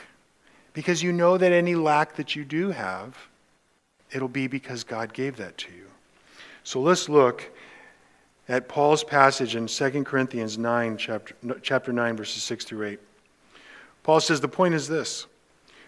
because 0.73 1.01
you 1.01 1.11
know 1.11 1.37
that 1.37 1.51
any 1.51 1.75
lack 1.75 2.15
that 2.15 2.35
you 2.35 2.45
do 2.45 2.71
have, 2.71 3.17
it'll 4.11 4.27
be 4.27 4.47
because 4.47 4.83
God 4.83 5.13
gave 5.13 5.37
that 5.37 5.57
to 5.59 5.71
you. 5.71 5.87
So 6.63 6.79
let's 6.81 7.09
look 7.09 7.51
at 8.47 8.67
Paul's 8.67 9.03
passage 9.03 9.55
in 9.55 9.67
2 9.67 10.03
Corinthians 10.03 10.57
9, 10.57 10.97
chapter, 10.97 11.35
chapter 11.61 11.91
9, 11.91 12.17
verses 12.17 12.43
6 12.43 12.65
through 12.65 12.87
8. 12.87 12.99
Paul 14.03 14.19
says 14.19 14.39
the 14.39 14.47
point 14.47 14.75
is 14.75 14.87
this 14.87 15.25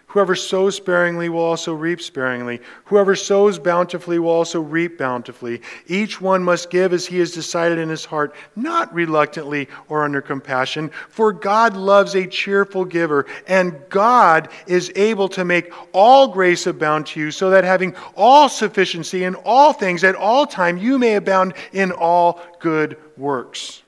Whoever 0.07 0.35
sows 0.35 0.77
sparingly 0.77 1.27
will 1.27 1.41
also 1.41 1.73
reap 1.73 2.01
sparingly. 2.01 2.61
Whoever 2.85 3.13
sows 3.13 3.59
bountifully 3.59 4.19
will 4.19 4.29
also 4.31 4.61
reap 4.61 4.97
bountifully. 4.97 5.61
Each 5.85 6.21
one 6.21 6.41
must 6.43 6.69
give 6.69 6.93
as 6.93 7.05
he 7.05 7.19
has 7.19 7.33
decided 7.33 7.77
in 7.77 7.89
his 7.89 8.05
heart, 8.05 8.33
not 8.55 8.93
reluctantly 8.93 9.67
or 9.89 10.05
under 10.05 10.21
compassion, 10.21 10.91
for 11.09 11.33
God 11.33 11.75
loves 11.75 12.15
a 12.15 12.25
cheerful 12.25 12.85
giver, 12.85 13.25
and 13.47 13.77
God 13.89 14.47
is 14.65 14.93
able 14.95 15.27
to 15.29 15.43
make 15.43 15.73
all 15.91 16.29
grace 16.29 16.67
abound 16.67 17.07
to 17.07 17.19
you, 17.19 17.29
so 17.29 17.49
that 17.49 17.65
having 17.65 17.93
all 18.15 18.47
sufficiency 18.47 19.25
in 19.25 19.35
all 19.35 19.73
things 19.73 20.05
at 20.05 20.15
all 20.15 20.47
time, 20.47 20.77
you 20.77 20.97
may 20.97 21.15
abound 21.15 21.53
in 21.73 21.91
all 21.91 22.41
good 22.61 22.97
works. 23.17 23.83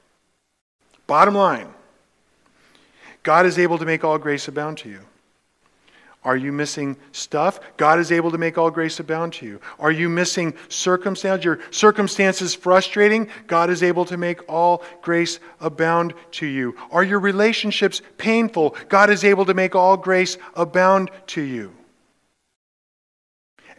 Bottom 1.08 1.34
line 1.34 1.74
God 3.24 3.46
is 3.46 3.58
able 3.58 3.78
to 3.78 3.86
make 3.86 4.04
all 4.04 4.18
grace 4.18 4.50
abound 4.50 4.80
to 4.80 4.90
you. 4.90 5.00
Are 6.24 6.36
you 6.36 6.52
missing 6.52 6.98
stuff? 7.14 7.62
God 7.78 7.98
is 7.98 8.12
able 8.12 8.32
to 8.32 8.38
make 8.38 8.58
all 8.58 8.70
grace 8.70 9.00
abound 9.00 9.34
to 9.34 9.46
you. 9.46 9.62
Are 9.80 9.92
you 9.92 10.10
missing 10.10 10.54
circumstance? 10.68 11.46
Your 11.46 11.60
circumstances 11.72 12.54
frustrating? 12.54 13.30
God 13.48 13.70
is 13.70 13.84
able 13.84 14.04
to 14.06 14.18
make 14.18 14.42
all 14.50 14.84
grace 15.02 15.40
abound 15.62 16.14
to 16.32 16.46
you. 16.46 16.76
Are 16.92 17.04
your 17.04 17.20
relationships 17.20 18.02
painful? 18.18 18.76
God 18.90 19.10
is 19.10 19.24
able 19.24 19.46
to 19.46 19.54
make 19.54 19.76
all 19.76 19.96
grace 19.96 20.38
abound 20.56 21.10
to 21.28 21.42
you. 21.42 21.74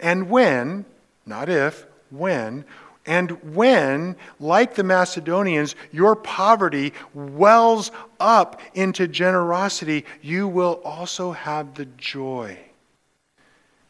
And 0.00 0.30
when, 0.30 0.86
not 1.26 1.50
if, 1.50 1.84
when 2.08 2.64
and 3.10 3.56
when, 3.56 4.14
like 4.38 4.76
the 4.76 4.84
Macedonians, 4.84 5.74
your 5.90 6.14
poverty 6.14 6.92
wells 7.12 7.90
up 8.20 8.60
into 8.72 9.08
generosity, 9.08 10.04
you 10.22 10.46
will 10.46 10.80
also 10.84 11.32
have 11.32 11.74
the 11.74 11.86
joy, 11.86 12.56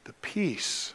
the 0.04 0.14
peace, 0.14 0.94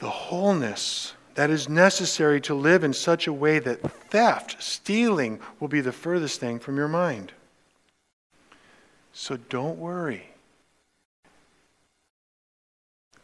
the 0.00 0.08
wholeness 0.08 1.12
that 1.34 1.50
is 1.50 1.68
necessary 1.68 2.40
to 2.40 2.54
live 2.54 2.84
in 2.84 2.94
such 2.94 3.26
a 3.26 3.32
way 3.32 3.58
that 3.58 3.82
theft, 4.08 4.62
stealing, 4.62 5.40
will 5.60 5.68
be 5.68 5.82
the 5.82 5.92
furthest 5.92 6.40
thing 6.40 6.58
from 6.58 6.78
your 6.78 6.88
mind. 6.88 7.32
So 9.12 9.36
don't 9.36 9.76
worry. 9.76 10.30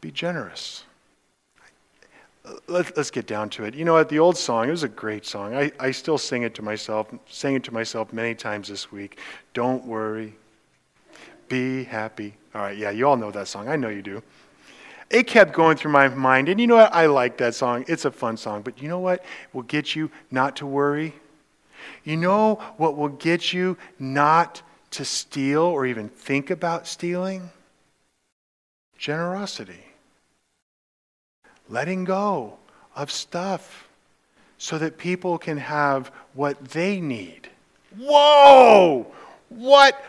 Be 0.02 0.10
generous 0.10 0.84
let's, 2.66 2.92
let's 2.96 3.10
get 3.10 3.26
down 3.26 3.50
to 3.50 3.64
it. 3.64 3.74
You 3.74 3.84
know 3.84 3.94
what? 3.94 4.08
The 4.08 4.18
old 4.18 4.36
song, 4.36 4.68
it 4.68 4.70
was 4.70 4.82
a 4.82 4.88
great 4.88 5.26
song. 5.26 5.54
I, 5.54 5.72
I 5.78 5.90
still 5.90 6.18
sing 6.18 6.42
it 6.42 6.54
to 6.54 6.62
myself, 6.62 7.08
sang 7.28 7.54
it 7.54 7.64
to 7.64 7.72
myself 7.72 8.12
many 8.12 8.34
times 8.34 8.68
this 8.68 8.92
week. 8.92 9.18
Don't 9.54 9.84
worry. 9.84 10.34
Be 11.48 11.84
happy. 11.84 12.34
All 12.54 12.62
right, 12.62 12.76
yeah, 12.76 12.90
you 12.90 13.06
all 13.08 13.16
know 13.16 13.30
that 13.30 13.48
song. 13.48 13.68
I 13.68 13.76
know 13.76 13.88
you 13.88 14.02
do. 14.02 14.22
It 15.10 15.26
kept 15.26 15.54
going 15.54 15.76
through 15.76 15.92
my 15.92 16.08
mind. 16.08 16.48
And 16.48 16.60
you 16.60 16.66
know 16.66 16.76
what? 16.76 16.92
I 16.92 17.06
like 17.06 17.38
that 17.38 17.54
song. 17.54 17.84
It's 17.88 18.04
a 18.04 18.10
fun 18.10 18.36
song. 18.36 18.62
But 18.62 18.82
you 18.82 18.88
know 18.88 18.98
what 18.98 19.24
will 19.52 19.62
get 19.62 19.96
you 19.96 20.10
not 20.30 20.56
to 20.56 20.66
worry? 20.66 21.14
You 22.04 22.16
know 22.16 22.56
what 22.76 22.96
will 22.96 23.08
get 23.08 23.52
you 23.52 23.78
not 23.98 24.62
to 24.90 25.04
steal 25.04 25.62
or 25.62 25.86
even 25.86 26.08
think 26.08 26.50
about 26.50 26.86
stealing? 26.86 27.50
Generosity. 28.98 29.87
Letting 31.68 32.04
go 32.04 32.58
of 32.96 33.10
stuff 33.10 33.88
so 34.56 34.78
that 34.78 34.98
people 34.98 35.38
can 35.38 35.58
have 35.58 36.10
what 36.34 36.70
they 36.70 37.00
need. 37.00 37.48
Whoa! 37.96 39.06
What 39.48 40.02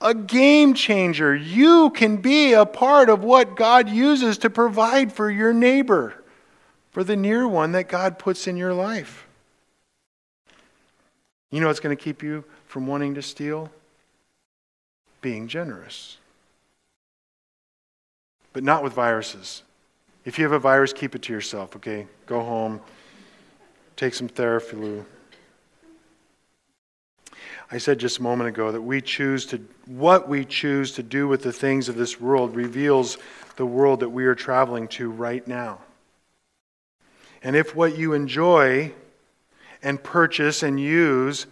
a 0.00 0.14
game 0.14 0.74
changer. 0.74 1.34
You 1.34 1.90
can 1.90 2.18
be 2.18 2.52
a 2.52 2.66
part 2.66 3.08
of 3.08 3.24
what 3.24 3.56
God 3.56 3.88
uses 3.88 4.38
to 4.38 4.50
provide 4.50 5.12
for 5.12 5.30
your 5.30 5.52
neighbor, 5.52 6.22
for 6.90 7.02
the 7.02 7.16
near 7.16 7.48
one 7.48 7.72
that 7.72 7.88
God 7.88 8.18
puts 8.18 8.46
in 8.46 8.56
your 8.56 8.74
life. 8.74 9.26
You 11.50 11.60
know 11.60 11.68
what's 11.68 11.80
going 11.80 11.96
to 11.96 12.02
keep 12.02 12.22
you 12.22 12.44
from 12.66 12.86
wanting 12.86 13.14
to 13.14 13.22
steal? 13.22 13.70
Being 15.20 15.48
generous. 15.48 16.18
But 18.52 18.62
not 18.62 18.82
with 18.82 18.92
viruses. 18.92 19.62
If 20.26 20.40
you 20.40 20.44
have 20.44 20.52
a 20.52 20.58
virus, 20.58 20.92
keep 20.92 21.14
it 21.14 21.22
to 21.22 21.32
yourself, 21.32 21.76
okay? 21.76 22.04
Go 22.26 22.42
home, 22.42 22.80
take 23.94 24.12
some 24.12 24.28
Theraflu. 24.28 25.04
I 27.70 27.78
said 27.78 28.00
just 28.00 28.18
a 28.18 28.22
moment 28.22 28.48
ago 28.48 28.72
that 28.72 28.82
we 28.82 29.00
choose 29.00 29.46
to, 29.46 29.58
what 29.86 30.28
we 30.28 30.44
choose 30.44 30.90
to 30.92 31.04
do 31.04 31.28
with 31.28 31.44
the 31.44 31.52
things 31.52 31.88
of 31.88 31.94
this 31.94 32.20
world 32.20 32.56
reveals 32.56 33.18
the 33.54 33.64
world 33.64 34.00
that 34.00 34.08
we 34.08 34.26
are 34.26 34.34
traveling 34.34 34.88
to 34.88 35.08
right 35.08 35.46
now. 35.46 35.78
And 37.40 37.54
if 37.54 37.76
what 37.76 37.96
you 37.96 38.12
enjoy 38.12 38.92
and 39.80 40.02
purchase 40.02 40.64
and 40.64 40.80
use, 40.80 41.46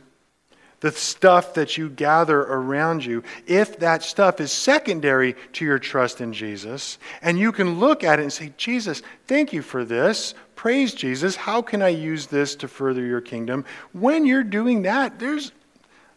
the 0.84 0.92
stuff 0.92 1.54
that 1.54 1.78
you 1.78 1.88
gather 1.88 2.38
around 2.38 3.02
you, 3.02 3.22
if 3.46 3.78
that 3.78 4.02
stuff 4.02 4.38
is 4.38 4.52
secondary 4.52 5.34
to 5.54 5.64
your 5.64 5.78
trust 5.78 6.20
in 6.20 6.30
Jesus, 6.30 6.98
and 7.22 7.38
you 7.38 7.52
can 7.52 7.78
look 7.80 8.04
at 8.04 8.18
it 8.18 8.22
and 8.24 8.30
say, 8.30 8.52
Jesus, 8.58 9.00
thank 9.26 9.54
you 9.54 9.62
for 9.62 9.86
this. 9.86 10.34
Praise 10.56 10.92
Jesus. 10.92 11.36
How 11.36 11.62
can 11.62 11.80
I 11.80 11.88
use 11.88 12.26
this 12.26 12.54
to 12.56 12.68
further 12.68 13.02
your 13.02 13.22
kingdom? 13.22 13.64
When 13.94 14.26
you're 14.26 14.44
doing 14.44 14.82
that, 14.82 15.18
there's 15.18 15.52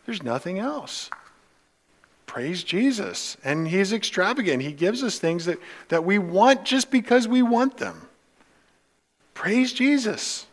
there's 0.05 0.22
nothing 0.22 0.59
else. 0.59 1.09
Praise 2.26 2.61
Jesus. 2.61 3.38
And 3.45 3.70
He's 3.70 3.93
extravagant. 3.93 4.63
He 4.63 4.74
gives 4.74 5.01
us 5.01 5.18
things 5.18 5.45
that, 5.45 5.59
that 5.88 6.03
we 6.03 6.20
want 6.20 6.65
just 6.65 6.91
because 6.91 7.26
we 7.26 7.41
want 7.41 7.78
them. 7.78 8.09
Praise 9.34 9.72
Jesus. 9.72 10.45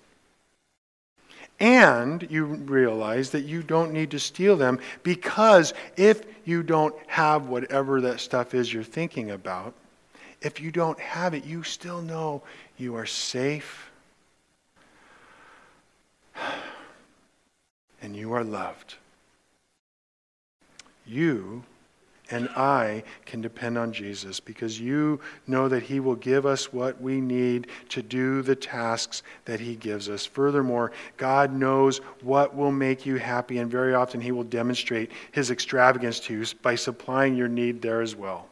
And 1.64 2.26
you 2.30 2.44
realize 2.44 3.30
that 3.30 3.46
you 3.46 3.62
don't 3.62 3.94
need 3.94 4.10
to 4.10 4.18
steal 4.18 4.54
them 4.54 4.78
because 5.02 5.72
if 5.96 6.22
you 6.44 6.62
don't 6.62 6.94
have 7.06 7.48
whatever 7.48 8.02
that 8.02 8.20
stuff 8.20 8.52
is 8.52 8.70
you're 8.70 8.82
thinking 8.82 9.30
about, 9.30 9.72
if 10.42 10.60
you 10.60 10.70
don't 10.70 11.00
have 11.00 11.32
it, 11.32 11.46
you 11.46 11.62
still 11.62 12.02
know 12.02 12.42
you 12.76 12.96
are 12.96 13.06
safe 13.06 13.90
and 18.02 18.14
you 18.14 18.34
are 18.34 18.44
loved. 18.44 18.96
You 21.06 21.64
and 22.30 22.48
I 22.50 23.02
can 23.26 23.40
depend 23.40 23.76
on 23.76 23.92
Jesus 23.92 24.40
because 24.40 24.80
you 24.80 25.20
know 25.46 25.68
that 25.68 25.82
He 25.82 26.00
will 26.00 26.14
give 26.14 26.46
us 26.46 26.72
what 26.72 27.00
we 27.00 27.20
need 27.20 27.66
to 27.90 28.02
do 28.02 28.40
the 28.42 28.56
tasks 28.56 29.22
that 29.44 29.60
He 29.60 29.76
gives 29.76 30.08
us. 30.08 30.24
Furthermore, 30.24 30.92
God 31.16 31.52
knows 31.52 31.98
what 32.22 32.54
will 32.54 32.72
make 32.72 33.04
you 33.04 33.16
happy, 33.16 33.58
and 33.58 33.70
very 33.70 33.94
often 33.94 34.20
He 34.20 34.32
will 34.32 34.44
demonstrate 34.44 35.10
His 35.32 35.50
extravagance 35.50 36.18
to 36.20 36.32
you 36.32 36.44
by 36.62 36.74
supplying 36.74 37.36
your 37.36 37.48
need 37.48 37.82
there 37.82 38.00
as 38.00 38.16
well. 38.16 38.48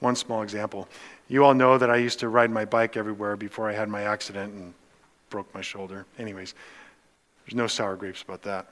One 0.00 0.16
small 0.16 0.42
example. 0.42 0.88
You 1.28 1.44
all 1.44 1.54
know 1.54 1.78
that 1.78 1.90
I 1.90 1.96
used 1.96 2.20
to 2.20 2.28
ride 2.28 2.50
my 2.50 2.64
bike 2.64 2.96
everywhere 2.96 3.36
before 3.36 3.68
I 3.68 3.72
had 3.72 3.88
my 3.88 4.02
accident 4.02 4.52
and 4.54 4.74
broke 5.30 5.52
my 5.54 5.62
shoulder. 5.62 6.06
Anyways, 6.18 6.54
there's 7.44 7.54
no 7.54 7.66
sour 7.66 7.96
grapes 7.96 8.22
about 8.22 8.42
that. 8.42 8.66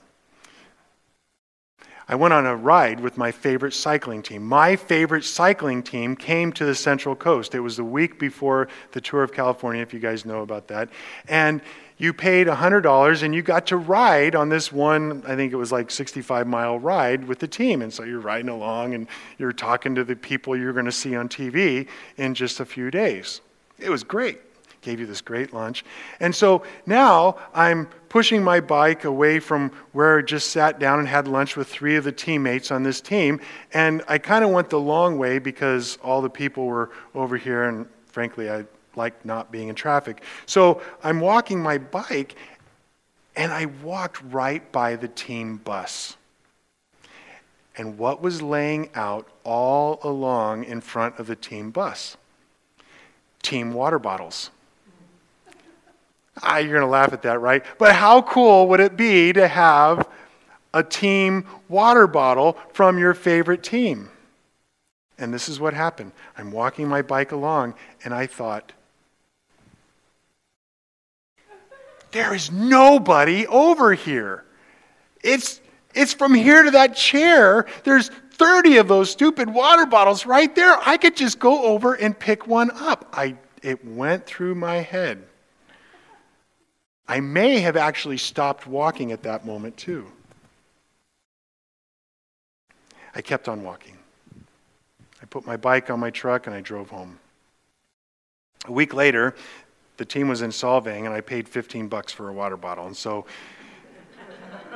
I 2.07 2.15
went 2.15 2.33
on 2.33 2.45
a 2.45 2.55
ride 2.55 2.99
with 2.99 3.17
my 3.17 3.31
favorite 3.31 3.73
cycling 3.73 4.21
team. 4.21 4.43
My 4.43 4.75
favorite 4.75 5.23
cycling 5.23 5.83
team 5.83 6.15
came 6.15 6.51
to 6.53 6.65
the 6.65 6.75
Central 6.75 7.15
Coast. 7.15 7.55
It 7.55 7.61
was 7.61 7.77
the 7.77 7.83
week 7.83 8.19
before 8.19 8.67
the 8.91 9.01
Tour 9.01 9.23
of 9.23 9.31
California, 9.31 9.81
if 9.81 9.93
you 9.93 9.99
guys 9.99 10.25
know 10.25 10.41
about 10.41 10.67
that. 10.67 10.89
And 11.27 11.61
you 11.97 12.11
paid 12.11 12.47
$100 12.47 13.23
and 13.23 13.33
you 13.33 13.41
got 13.41 13.67
to 13.67 13.77
ride 13.77 14.35
on 14.35 14.49
this 14.49 14.71
one, 14.71 15.23
I 15.25 15.35
think 15.35 15.53
it 15.53 15.55
was 15.55 15.71
like 15.71 15.89
65 15.89 16.47
mile 16.47 16.77
ride 16.77 17.27
with 17.27 17.39
the 17.39 17.47
team. 17.47 17.81
And 17.81 17.93
so 17.93 18.03
you're 18.03 18.19
riding 18.19 18.49
along 18.49 18.93
and 18.93 19.07
you're 19.37 19.53
talking 19.53 19.95
to 19.95 20.03
the 20.03 20.15
people 20.15 20.57
you're 20.57 20.73
going 20.73 20.85
to 20.85 20.91
see 20.91 21.15
on 21.15 21.29
TV 21.29 21.87
in 22.17 22.33
just 22.33 22.59
a 22.59 22.65
few 22.65 22.91
days. 22.91 23.41
It 23.79 23.89
was 23.89 24.03
great 24.03 24.39
gave 24.83 24.99
you 24.99 25.07
this 25.07 25.21
great 25.21 25.53
lunch. 25.53 25.83
And 26.19 26.35
so 26.35 26.63
now 26.85 27.37
I'm 27.53 27.87
pushing 28.09 28.43
my 28.43 28.59
bike 28.59 29.05
away 29.05 29.39
from 29.39 29.71
where 29.93 30.19
I 30.19 30.21
just 30.21 30.51
sat 30.51 30.77
down 30.77 30.99
and 30.99 31.07
had 31.07 31.27
lunch 31.27 31.55
with 31.55 31.67
three 31.67 31.95
of 31.95 32.03
the 32.03 32.11
teammates 32.11 32.69
on 32.69 32.83
this 32.83 33.01
team. 33.01 33.41
And 33.73 34.03
I 34.07 34.19
kind 34.19 34.43
of 34.43 34.51
went 34.51 34.69
the 34.69 34.79
long 34.79 35.17
way 35.17 35.39
because 35.39 35.97
all 36.03 36.21
the 36.21 36.29
people 36.29 36.67
were 36.67 36.91
over 37.15 37.37
here, 37.37 37.63
and 37.63 37.87
frankly, 38.05 38.51
I 38.51 38.65
like 38.95 39.25
not 39.25 39.51
being 39.51 39.69
in 39.69 39.75
traffic. 39.75 40.23
So 40.45 40.81
I'm 41.03 41.19
walking 41.19 41.59
my 41.59 41.79
bike, 41.79 42.35
and 43.35 43.51
I 43.51 43.65
walked 43.81 44.21
right 44.29 44.71
by 44.71 44.95
the 44.95 45.07
team 45.07 45.57
bus. 45.57 46.15
And 47.75 47.97
what 47.97 48.21
was 48.21 48.41
laying 48.41 48.89
out 48.93 49.27
all 49.43 49.99
along 50.03 50.65
in 50.65 50.81
front 50.81 51.17
of 51.17 51.25
the 51.25 51.35
team 51.35 51.71
bus? 51.71 52.17
Team 53.41 53.73
water 53.73 53.97
bottles. 53.97 54.51
Ah, 56.41 56.57
you're 56.57 56.71
going 56.71 56.81
to 56.81 56.87
laugh 56.87 57.13
at 57.13 57.21
that, 57.23 57.39
right? 57.39 57.63
But 57.77 57.95
how 57.95 58.21
cool 58.21 58.67
would 58.69 58.79
it 58.79 58.97
be 58.97 59.33
to 59.33 59.47
have 59.47 60.07
a 60.73 60.83
team 60.83 61.45
water 61.69 62.07
bottle 62.07 62.57
from 62.73 62.97
your 62.97 63.13
favorite 63.13 63.61
team? 63.61 64.09
And 65.17 65.33
this 65.33 65.47
is 65.47 65.59
what 65.59 65.73
happened. 65.73 66.11
I'm 66.37 66.51
walking 66.51 66.87
my 66.87 67.03
bike 67.03 67.31
along, 67.31 67.75
and 68.03 68.13
I 68.13 68.25
thought, 68.25 68.73
there 72.11 72.33
is 72.33 72.51
nobody 72.51 73.45
over 73.47 73.93
here. 73.93 74.43
It's, 75.23 75.61
it's 75.93 76.13
from 76.13 76.33
here 76.33 76.63
to 76.63 76.71
that 76.71 76.95
chair. 76.95 77.67
There's 77.83 78.09
30 78.33 78.77
of 78.77 78.87
those 78.87 79.09
stupid 79.09 79.49
water 79.49 79.85
bottles 79.85 80.25
right 80.25 80.53
there. 80.55 80.77
I 80.85 80.97
could 80.97 81.15
just 81.15 81.39
go 81.39 81.63
over 81.63 81.93
and 81.93 82.17
pick 82.17 82.47
one 82.47 82.71
up. 82.71 83.07
I, 83.13 83.35
it 83.61 83.85
went 83.85 84.25
through 84.25 84.55
my 84.55 84.77
head. 84.77 85.23
I 87.07 87.19
may 87.19 87.59
have 87.59 87.75
actually 87.75 88.17
stopped 88.17 88.65
walking 88.65 89.11
at 89.11 89.23
that 89.23 89.45
moment 89.45 89.77
too. 89.77 90.07
I 93.15 93.21
kept 93.21 93.47
on 93.47 93.63
walking. 93.63 93.97
I 95.21 95.25
put 95.25 95.45
my 95.45 95.57
bike 95.57 95.89
on 95.89 95.99
my 95.99 96.09
truck 96.09 96.47
and 96.47 96.55
I 96.55 96.61
drove 96.61 96.89
home. 96.89 97.19
A 98.65 98.71
week 98.71 98.93
later, 98.93 99.35
the 99.97 100.05
team 100.05 100.27
was 100.27 100.41
in 100.41 100.49
Solvang 100.49 101.05
and 101.05 101.13
I 101.13 101.21
paid 101.21 101.47
15 101.47 101.87
bucks 101.87 102.11
for 102.11 102.29
a 102.29 102.33
water 102.33 102.57
bottle. 102.57 102.87
And 102.87 102.95
so 102.95 103.25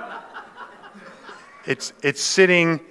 it's, 1.66 1.94
it's 2.04 2.22
sitting 2.22 2.82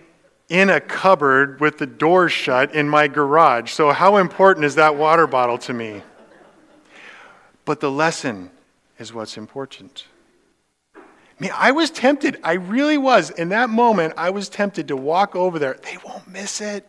in 0.49 0.71
a 0.71 0.81
cupboard 0.81 1.61
with 1.61 1.79
the 1.79 1.87
door 1.87 2.29
shut 2.29 2.75
in 2.75 2.89
my 2.89 3.09
garage. 3.09 3.73
So, 3.73 3.91
how 3.91 4.17
important 4.17 4.65
is 4.65 4.77
that 4.77 4.97
water 4.97 5.27
bottle 5.27 5.59
to 5.59 5.73
me? 5.73 6.03
But 7.65 7.81
the 7.81 7.91
lesson 7.91 8.51
is 8.99 9.13
what's 9.13 9.37
important. 9.37 10.05
I 10.97 11.01
mean, 11.39 11.51
I 11.55 11.73
was 11.73 11.91
tempted. 11.91 12.39
I 12.43 12.55
really 12.55 12.97
was. 12.97 13.31
In 13.31 13.51
that 13.51 13.69
moment, 13.69 14.15
I 14.17 14.31
was 14.31 14.49
tempted 14.49 14.89
to 14.89 14.97
walk 14.97 15.37
over 15.37 15.59
there. 15.59 15.79
They 15.83 15.99
won't 16.05 16.27
miss 16.29 16.61
it. 16.61 16.87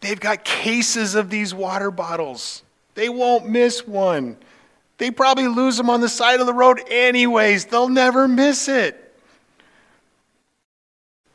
They've 0.00 0.20
got 0.20 0.44
cases 0.44 1.14
of 1.14 1.30
these 1.30 1.54
water 1.54 1.90
bottles. 1.90 2.62
They 2.94 3.08
won't 3.08 3.48
miss 3.48 3.86
one. 3.86 4.36
They 4.98 5.10
probably 5.10 5.48
lose 5.48 5.76
them 5.76 5.88
on 5.88 6.00
the 6.00 6.08
side 6.08 6.40
of 6.40 6.46
the 6.46 6.52
road 6.52 6.80
anyways. 6.90 7.66
They'll 7.66 7.88
never 7.88 8.28
miss 8.28 8.68
it. 8.68 9.04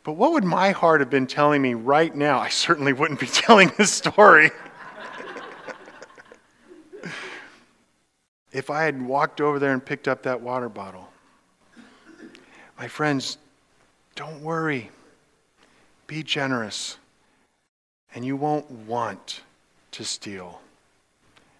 But 0.03 0.13
what 0.13 0.33
would 0.33 0.43
my 0.43 0.71
heart 0.71 0.99
have 0.99 1.09
been 1.09 1.27
telling 1.27 1.61
me 1.61 1.73
right 1.73 2.13
now? 2.13 2.39
I 2.39 2.49
certainly 2.49 2.93
wouldn't 2.93 3.19
be 3.19 3.27
telling 3.33 3.71
this 3.77 3.91
story. 3.91 4.51
If 8.53 8.69
I 8.69 8.83
had 8.83 9.01
walked 9.01 9.41
over 9.41 9.59
there 9.59 9.73
and 9.73 9.83
picked 9.83 10.07
up 10.07 10.23
that 10.23 10.39
water 10.39 10.69
bottle. 10.69 11.09
My 12.77 12.87
friends, 12.87 13.37
don't 14.15 14.41
worry. 14.41 14.89
Be 16.07 16.23
generous. 16.23 16.97
And 18.13 18.23
you 18.23 18.35
won't 18.35 18.69
want 18.69 19.41
to 19.91 20.05
steal. 20.05 20.61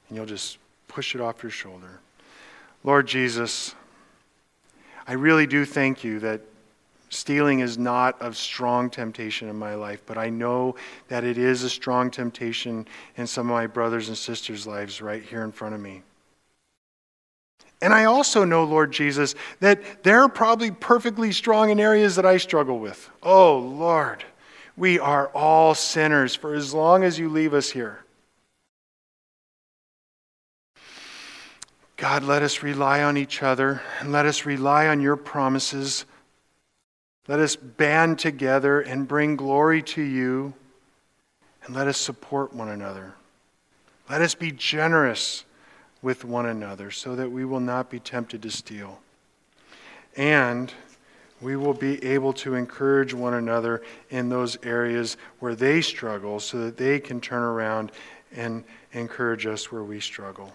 And 0.08 0.16
you'll 0.16 0.28
just 0.28 0.60
push 0.88 1.16
it 1.16 1.22
off 1.22 1.42
your 1.42 1.50
shoulder. 1.50 2.00
Lord 2.84 3.08
Jesus, 3.08 3.74
I 5.08 5.14
really 5.14 5.48
do 5.48 5.66
thank 5.66 6.04
you 6.04 6.20
that 6.20 6.42
stealing 7.10 7.60
is 7.60 7.78
not 7.78 8.18
a 8.22 8.34
strong 8.34 8.90
temptation 8.90 9.50
in 9.50 9.56
my 9.56 9.74
life, 9.74 10.04
but 10.06 10.18
I 10.18 10.30
know 10.30 10.76
that 11.08 11.24
it 11.24 11.38
is 11.38 11.64
a 11.64 11.70
strong 11.70 12.12
temptation 12.12 12.88
in 13.18 13.26
some 13.26 13.50
of 13.50 13.56
my 13.56 13.66
brothers 13.66 14.10
and 14.10 14.18
sisters' 14.18 14.68
lives 14.68 15.02
right 15.02 15.24
here 15.24 15.44
in 15.44 15.52
front 15.52 15.74
of 15.74 15.82
me. 15.82 16.04
And 17.84 17.94
I 17.94 18.06
also 18.06 18.46
know, 18.46 18.64
Lord 18.64 18.94
Jesus, 18.94 19.36
that 19.60 20.04
they're 20.04 20.30
probably 20.30 20.72
perfectly 20.72 21.34
strong 21.34 21.70
in 21.70 21.82
areas 21.82 22.16
that 22.16 22.26
I 22.26 22.38
struggle 22.38 22.80
with. 22.80 23.10
Oh, 23.22 23.58
Lord, 23.58 24.24
we 24.78 25.00
are 25.00 25.28
all 25.36 25.76
sinners 25.76 26.34
for 26.34 26.54
as 26.54 26.74
long 26.74 27.04
as 27.04 27.20
you 27.20 27.28
leave 27.28 27.54
us 27.54 27.72
here. 27.72 28.06
God, 31.98 32.24
let 32.24 32.42
us 32.42 32.64
rely 32.64 33.04
on 33.04 33.18
each 33.18 33.44
other 33.44 33.82
and 34.00 34.14
let 34.14 34.26
us 34.26 34.46
rely 34.46 34.88
on 34.88 35.02
your 35.02 35.18
promises. 35.18 36.06
Let 37.28 37.42
us 37.42 37.58
band 37.58 38.18
together 38.18 38.80
and 38.80 39.06
bring 39.06 39.36
glory 39.36 39.82
to 39.84 40.02
you 40.02 40.54
and 41.66 41.76
let 41.76 41.90
us 41.90 41.98
support 41.98 42.54
one 42.54 42.70
another. 42.70 43.14
Let 44.10 44.22
us 44.22 44.36
be 44.36 44.54
generous 44.54 45.44
with 46.04 46.24
one 46.24 46.46
another 46.46 46.92
so 46.92 47.16
that 47.16 47.32
we 47.32 47.46
will 47.46 47.60
not 47.60 47.90
be 47.90 48.00
tempted 48.00 48.44
to 48.44 48.52
steal. 48.52 49.00
And 50.16 50.72
we 51.42 51.56
will 51.56 51.74
be 51.74 52.04
able 52.04 52.34
to 52.34 52.56
encourage 52.56 53.14
one 53.14 53.34
another 53.34 53.82
in 54.10 54.30
those 54.30 54.58
areas 54.64 55.18
where 55.40 55.56
they 55.56 55.82
struggle 55.82 56.40
so 56.40 56.60
that 56.66 56.78
they 56.78 57.00
can 57.00 57.20
turn 57.20 57.42
around 57.42 57.92
and 58.36 58.64
encourage 58.92 59.46
us 59.46 59.72
where 59.72 59.84
we 59.84 60.00
struggle. 60.00 60.54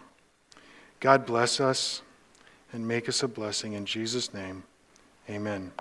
God 1.01 1.26
bless 1.26 1.61
us 1.61 2.03
and 2.72 2.86
make 2.86 3.09
us 3.09 3.22
a 3.22 3.28
blessing. 3.28 3.72
In 3.72 3.84
Jesus' 3.86 4.32
name, 4.32 4.64
amen. 5.28 5.72